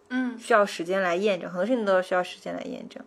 [0.10, 3.04] 嗯，需要时间来验证，很多事情都是需要时间来验证。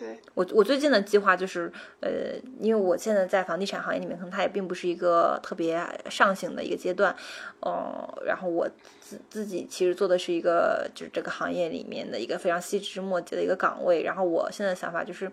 [0.00, 1.70] 对，我我最近的计划就是，
[2.00, 2.10] 呃，
[2.58, 5.78] 因为我现在在房地产行业里面，可能它也并不是一个特别
[6.08, 7.14] 上行的一个阶段，
[7.60, 8.66] 哦、然后我
[8.98, 15.30] 自自己其实做的是一个就是这个行业里面的一个非常细枝末节的一个岗位，然后我现在的想法就是，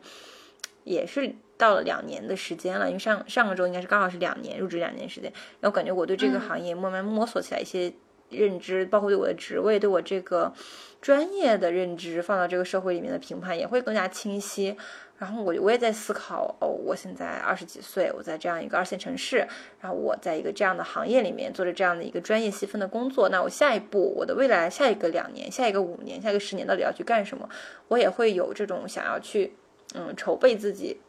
[0.84, 6.42] 也是到了两年的时间了，因为上上个周应该是刚好是两年入职两年时间，然后感觉我对这个嗯。
[6.42, 7.94] 行业慢慢摸索起来一些
[8.30, 10.52] 认知，包括对我的职位，对我这个
[11.02, 14.76] 专业的认知，放到这个社会里面的评判也会更加清晰。
[15.18, 19.48] 然后我我也在思考，哦，我现在二十几岁，我在这样一个二线城市，
[19.80, 27.50] 然后我在一个这样的行业里面做着这样的一个专业细分的工作，那我下一步，我的未来下一个两年、下一个五年、下一个十年到底要去干什么？
[27.88, 29.56] 我也会有这种想要去，
[29.96, 31.00] 嗯，筹备自己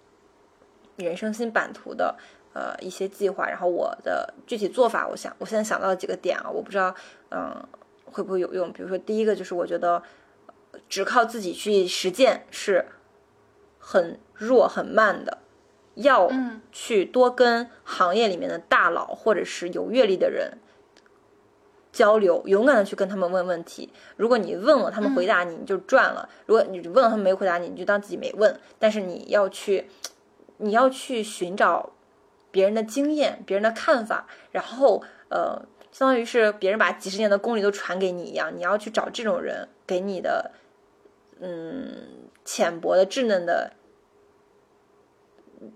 [0.96, 2.16] 人生新版图的。
[2.54, 6.92] 呃，一些计划，然后我的具体做法，我想我现在想到了几个点啊，我不知道，
[7.30, 7.54] 嗯，
[8.12, 8.72] 会不会有用？
[8.72, 10.02] 比如说，第一个就是我觉得
[10.88, 12.86] 只靠自己去实践是
[13.78, 15.38] 很弱、很慢的，
[15.94, 16.30] 要
[16.70, 20.58] 去多跟行业里面的大佬或者是有阅历的人
[21.90, 23.90] 交流，勇敢的去跟他们问问题。
[24.16, 28.60] 如果你问了，他们回答你，你就赚了；如果你问了，他们没回答你，你就当自己没问。
[28.78, 29.88] 但是你要去，
[30.58, 31.90] 你要去寻找
[32.50, 35.60] 别人的经验、别人的看法，然后呃，
[35.90, 40.52] 相当于是别人把几十年的功力都传给你一样，你要去找这种人给你的，
[41.40, 43.72] 嗯，浅薄的、稚嫩的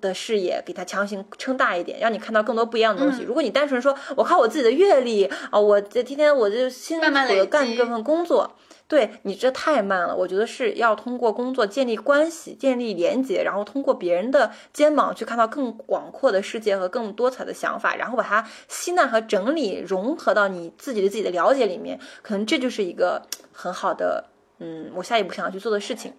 [0.00, 3.22] 的视野给他强行撑大一点，让你看到更多不一样的东西。
[3.22, 8.54] 如果你单纯说我靠我自己的阅历啊，我这天天我就辛苦的干这份工作。
[8.92, 24.26] 对你这太慢了，我觉得是要通过工作建立关系、建立连接，然后通过别人的肩膀去看到更广阔的世界和更多彩的想法，然后把它吸纳和整理融合到你自己对自己的了解里面，可能这就是一个很好的，
[24.58, 26.12] 嗯，我下一步想要去做的事情，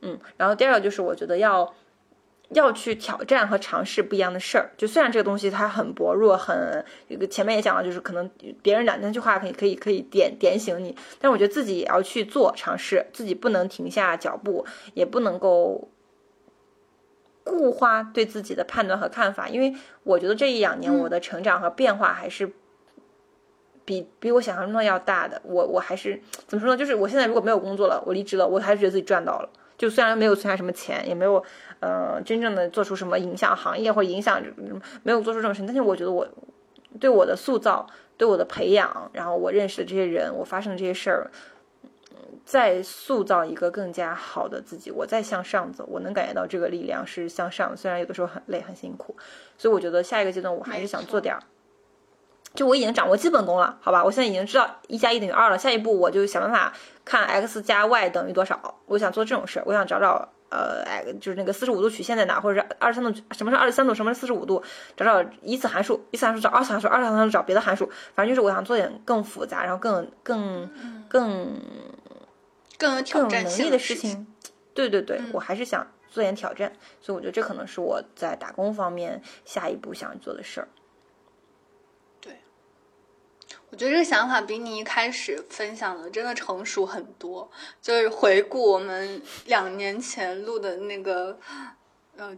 [0.00, 1.74] 嗯，然后第二个就是我觉得要。
[2.54, 8.30] 要去挑战和尝试不一样的事儿，就虽然这个东西它很薄弱，很一个前面也讲了，就是可能
[8.62, 15.90] 别人两三句话可以可以可以点点醒你，但是我觉得自己也要去做尝试，自己不能停下脚步，也不能够
[17.44, 22.50] 固化对自己的判断和看法，因为我觉得这一两年我的成长和变化还是
[23.84, 26.76] 比比我想象中的要大的，我我还是怎么说呢？
[26.76, 29.48] 就是我现在如果没有工作了，我离职了，我还是觉得自己赚到了。
[29.76, 31.44] 就虽然没有存下什么钱，也没有，
[31.84, 34.42] 呃，真正的做出什么影响行业或影响，
[35.02, 36.26] 没有做出这种事，但是我觉得我
[36.98, 41.30] 对我的塑造、对我的培养，然后我认识的这些人，我发生的这些事儿，
[42.46, 49.14] 在塑造一个更加好的自己，我在向上走，我能感觉到这个力量是向上，虽然有的时候很累很辛苦，
[49.58, 51.42] 所以我觉得下一个阶段我还是想做点儿。
[52.54, 54.02] 就我已经掌握基本功了，好吧？
[54.02, 55.58] 我现在已经知道一加一等于二了。
[55.58, 56.72] 下一步我就想办法
[57.04, 58.76] 看 x 加 y 等于多少。
[58.86, 64.62] 我想做这种事儿，我想找找呃，就是那个四十五度曲线在哪，或者是二十三度，什么是二十三度，什么是四十五度？
[64.96, 67.90] 找找一次函数，一次函数找二次函数，二次函数找别的函数。
[68.14, 70.70] 反正就是我想做点更复杂，然后更更
[71.08, 71.60] 更
[72.78, 74.26] 更有挑战性的事情。
[74.72, 80.68] 对对对，我还是想做点挑战，所以我觉得这可能是我在打工方面下一步想做的事儿。
[83.74, 87.50] 我觉得这个想法比你一开始分享的真的成熟很多。
[87.82, 91.36] 就是回顾我们两年前录的那个，
[92.16, 92.32] 呃，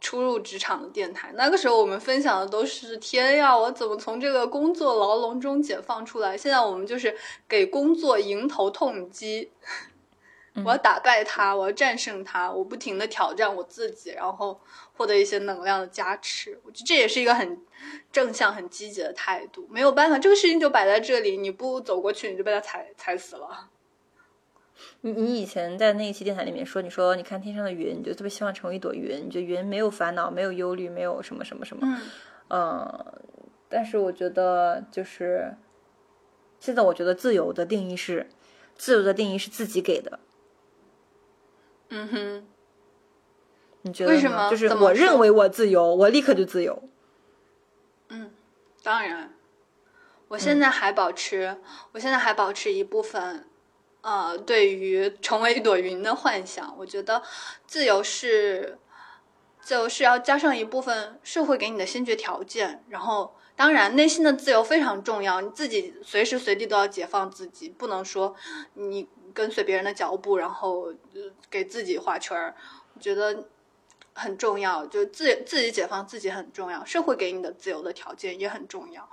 [0.00, 6.38] 初入职场的电台，那个时候我们分享的都是天呀，我怎么从这个工作牢笼中解放出来？
[6.38, 7.16] 现在我们就是
[7.48, 9.50] 给工作迎头痛击。
[10.64, 14.60] 我要打败他，我要战胜他，我不停的挑战我自己，然后
[14.98, 16.60] 获得一些能量的加持。
[16.64, 17.58] 我觉得这也是一个很
[18.12, 19.66] 正向、很积极的态度。
[19.70, 23.70] 没有办法，这个事情就摆在这里，你不走过去，你就被他踩踩死了。
[25.02, 32.00] 你你以前在那一期电台里面说，你说你看天上的云，你就特别希望成为一朵云，你觉得云没有烦恼，没有忧虑，没有什么什么什么。
[32.50, 33.04] 嗯。
[33.70, 35.54] 但是我觉得就是
[36.58, 38.26] 现在，我觉得自由的定义是，
[38.76, 40.18] 自由的定义是自己给的。
[41.90, 42.46] 嗯哼，
[43.88, 44.50] 你觉得为什么？
[44.50, 46.82] 就是我认为我自由，我立刻就自由。
[48.10, 48.30] 嗯，
[48.82, 49.34] 当然，
[50.28, 51.56] 我现在还保持，
[51.92, 53.46] 我现在还保持一部分，
[54.02, 56.74] 呃，对于 成为一朵云的幻想。
[56.78, 57.22] 我觉得
[57.66, 58.78] 自由是，
[59.60, 62.84] 自由是要加上一部分社会给你的先决条件。
[62.88, 68.36] 然后，当然，内心的自由非常重要，你自己随时随地都要解放自己，不能说
[68.74, 69.08] 你。
[69.34, 70.92] 跟随别人的脚步，然后
[71.48, 72.56] 给自己画圈儿，
[72.94, 73.44] 我觉得
[74.18, 74.84] 很重要。
[74.84, 79.08] 就自自己解放自己很重要，社会给你的自由的条件也很重要。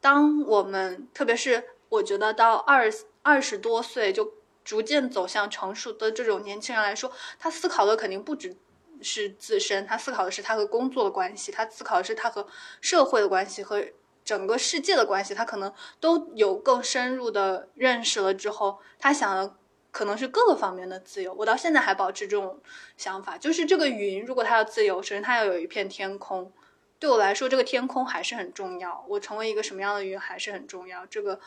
[0.00, 2.90] 当我们特别是我觉得到二
[3.22, 4.32] 二十多岁就
[4.64, 8.56] 逐渐走向成熟的这种年轻人来说，他思考的肯定不只
[9.02, 12.46] 是自身，他思考的是他和工作的关系，他思考的是他和
[12.80, 13.84] 社会的关系和。
[14.24, 19.56] 整个世界的关系，他可能都有更深入的认识了之后，他想的
[19.92, 21.32] 可能是各个方面的自由。
[21.34, 22.58] 我到现在还保持这种
[22.96, 26.50] 想法，就是这个云，如果它要自由，首先它要有一片天空。
[26.98, 29.04] 对我来说，这个天空还是很重要。
[29.08, 31.06] 我成为一个什么样的云还是很重要。
[31.06, 31.38] 这个，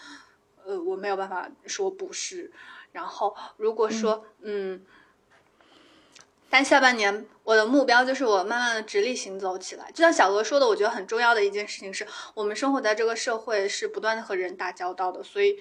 [0.66, 2.52] 呃，我没有办法说不是。
[2.92, 4.86] 然后，如果说，嗯。
[6.48, 9.92] 但下半年我的目标就是我慢慢的直立行走起来。
[9.92, 15.22] 就像小鹅说的，我觉得很重要的一件事情是我们生活在这个社会是不断的和人打交道的。
[15.24, 15.58] 所以，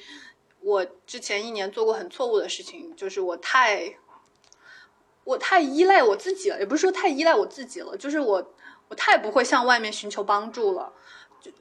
[0.65, 3.97] 我之前一年做过很错误的事情，就是我太，
[5.25, 8.55] 我太依赖我自己了，也不是说太依赖我自己了，就是我
[8.89, 10.95] 我太不会向外面寻求帮助了。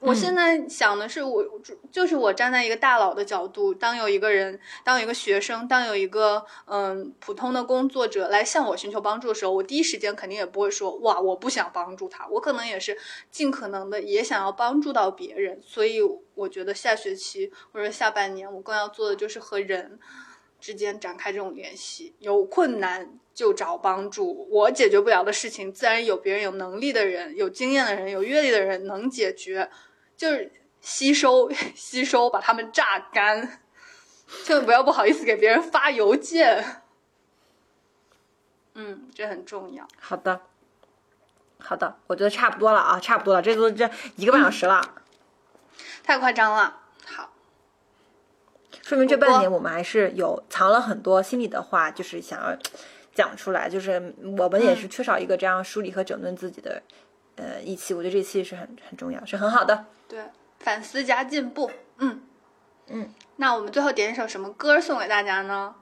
[0.00, 1.44] 我现在想的是，我
[1.90, 12.96] 就是我站在一个大佬的角度，当有一个人，当有一个学生，当有一个嗯普通的工作者来向我寻求帮助的时候，我第一时间肯定也不会说哇，我不想帮助他，我可能也是
[13.30, 15.60] 尽可能的也想要帮助到别人。
[15.64, 16.00] 所以
[16.34, 19.98] 我觉得下学期或者下半年，我更要做的就是和人
[20.64, 23.18] 之间展开这种联系，有困难。
[23.34, 29.68] 就找帮助，我解决不了的事情，自然有别人有能力的人、有经验的人、有阅历的人能解决，
[30.16, 33.60] 就是吸收 吸收，把他们榨干，
[34.44, 36.82] 千万不要不好意思给别人发邮件。
[38.74, 39.88] 嗯，这很重要。
[39.98, 40.42] 好的。
[41.58, 44.94] 好的，我觉得差不多了啊，差不多了，这都这一个半小时了，
[46.04, 46.83] 太夸张了。
[48.84, 52.56] 好，说明这半年我们还是有藏了很多心里的话，就是想要
[53.14, 56.82] 讲出来，就是我们也是缺少一个这样梳理和整顿自己的。
[57.36, 59.86] 呃，一期我觉得这期是很很重要，是很好的。
[60.06, 60.22] 对，
[60.60, 61.70] 反思加进步。
[61.98, 62.22] 嗯
[62.86, 65.74] 嗯，那我们最后点一首什么歌送给大家呢？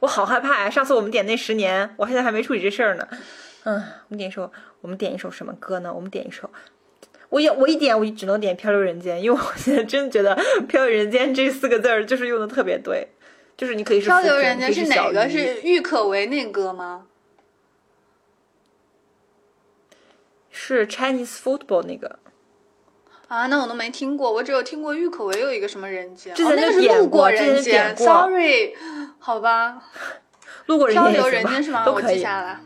[0.00, 0.70] 我好害怕呀！
[0.70, 3.08] 上次我们点那十年，我现在还没处理这事儿呢。
[3.64, 5.92] 嗯，我们点一首，我们点一首什么歌呢？
[5.92, 6.50] 我们点一首，
[7.30, 10.34] 我也我一点，我只能点《漂流人间》，因为我现在真的觉得
[10.66, 13.08] 《漂流人间》这四个字儿就是用的特别对，
[13.56, 15.28] 就是你可以是漂流人间是哪个？
[15.28, 17.06] 是郁可唯那歌吗？
[20.50, 22.18] 是 Chinese football 那个
[23.28, 28.74] 啊，那我都没听过，我只有听过郁可唯有一个什么人间，哦，那个是路过人间，Sorry，
[29.18, 29.82] 好吧，
[30.66, 31.84] 路过人间漂流人间是吗？
[31.86, 32.60] 我记下来，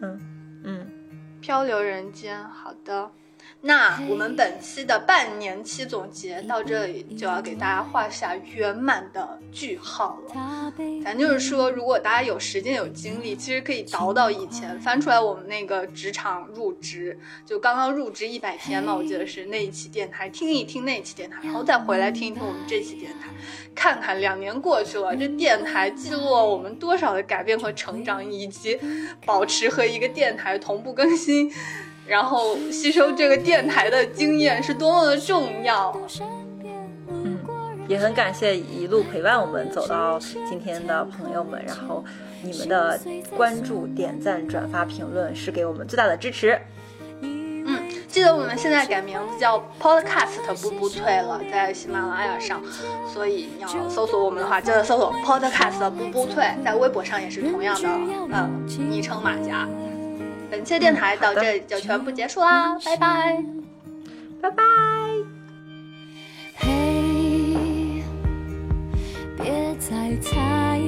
[0.00, 0.90] 嗯嗯，
[1.42, 3.10] 漂流人间，好的。
[3.60, 10.72] 那我们本期的半年期总结到这里就要给大家画下圆满的句号了。
[11.04, 23.28] 咱就是说，如果大家有时间有精力，其实可以倒到以前，翻出来我们那个职场入职，就刚刚入职一百天嘛，我记得是那一期电台，听一听那一期电台，然后再回来听一听我们这期电台，
[23.74, 28.78] 看看两年过去了，这电台记录了我们多少的改变和成长，以及
[29.26, 31.52] 保持和一个电台同步更新。
[32.08, 35.94] 然后吸收这个电台的经验是多么的重要。
[37.10, 37.38] 嗯，
[37.86, 42.02] 也很感谢一路陪伴我们走到今天的朋友们，然后
[42.42, 42.98] 你们的
[43.36, 46.58] 关注、点赞、转发、评论是给我们最大的支持。
[47.20, 47.78] 嗯，
[48.08, 52.62] 记得我们现在改名字叫 Podcast 不不退了，在喜马拉雅上，
[53.12, 57.88] 所以你要搜索我们的话，记得搜索 Podcast 不不退，在微博上也是同样的，
[58.32, 58.48] 呃，
[58.88, 59.68] 昵称马甲。
[60.50, 63.44] 本期电台到这里就全部结束啦，拜拜，
[64.40, 64.62] 拜拜。
[66.56, 68.02] 嘿，
[69.36, 70.80] 别再猜，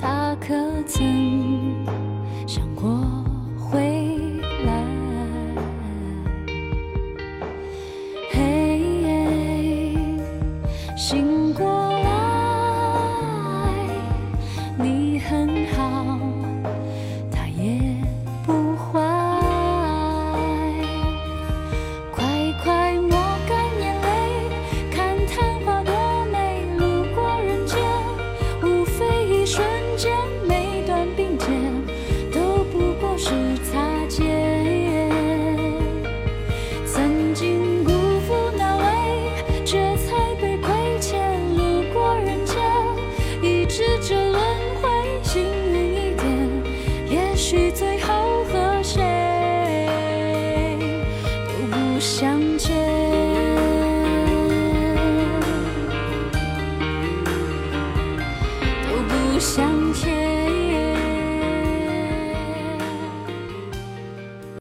[0.00, 0.54] 他可
[0.86, 1.51] 曾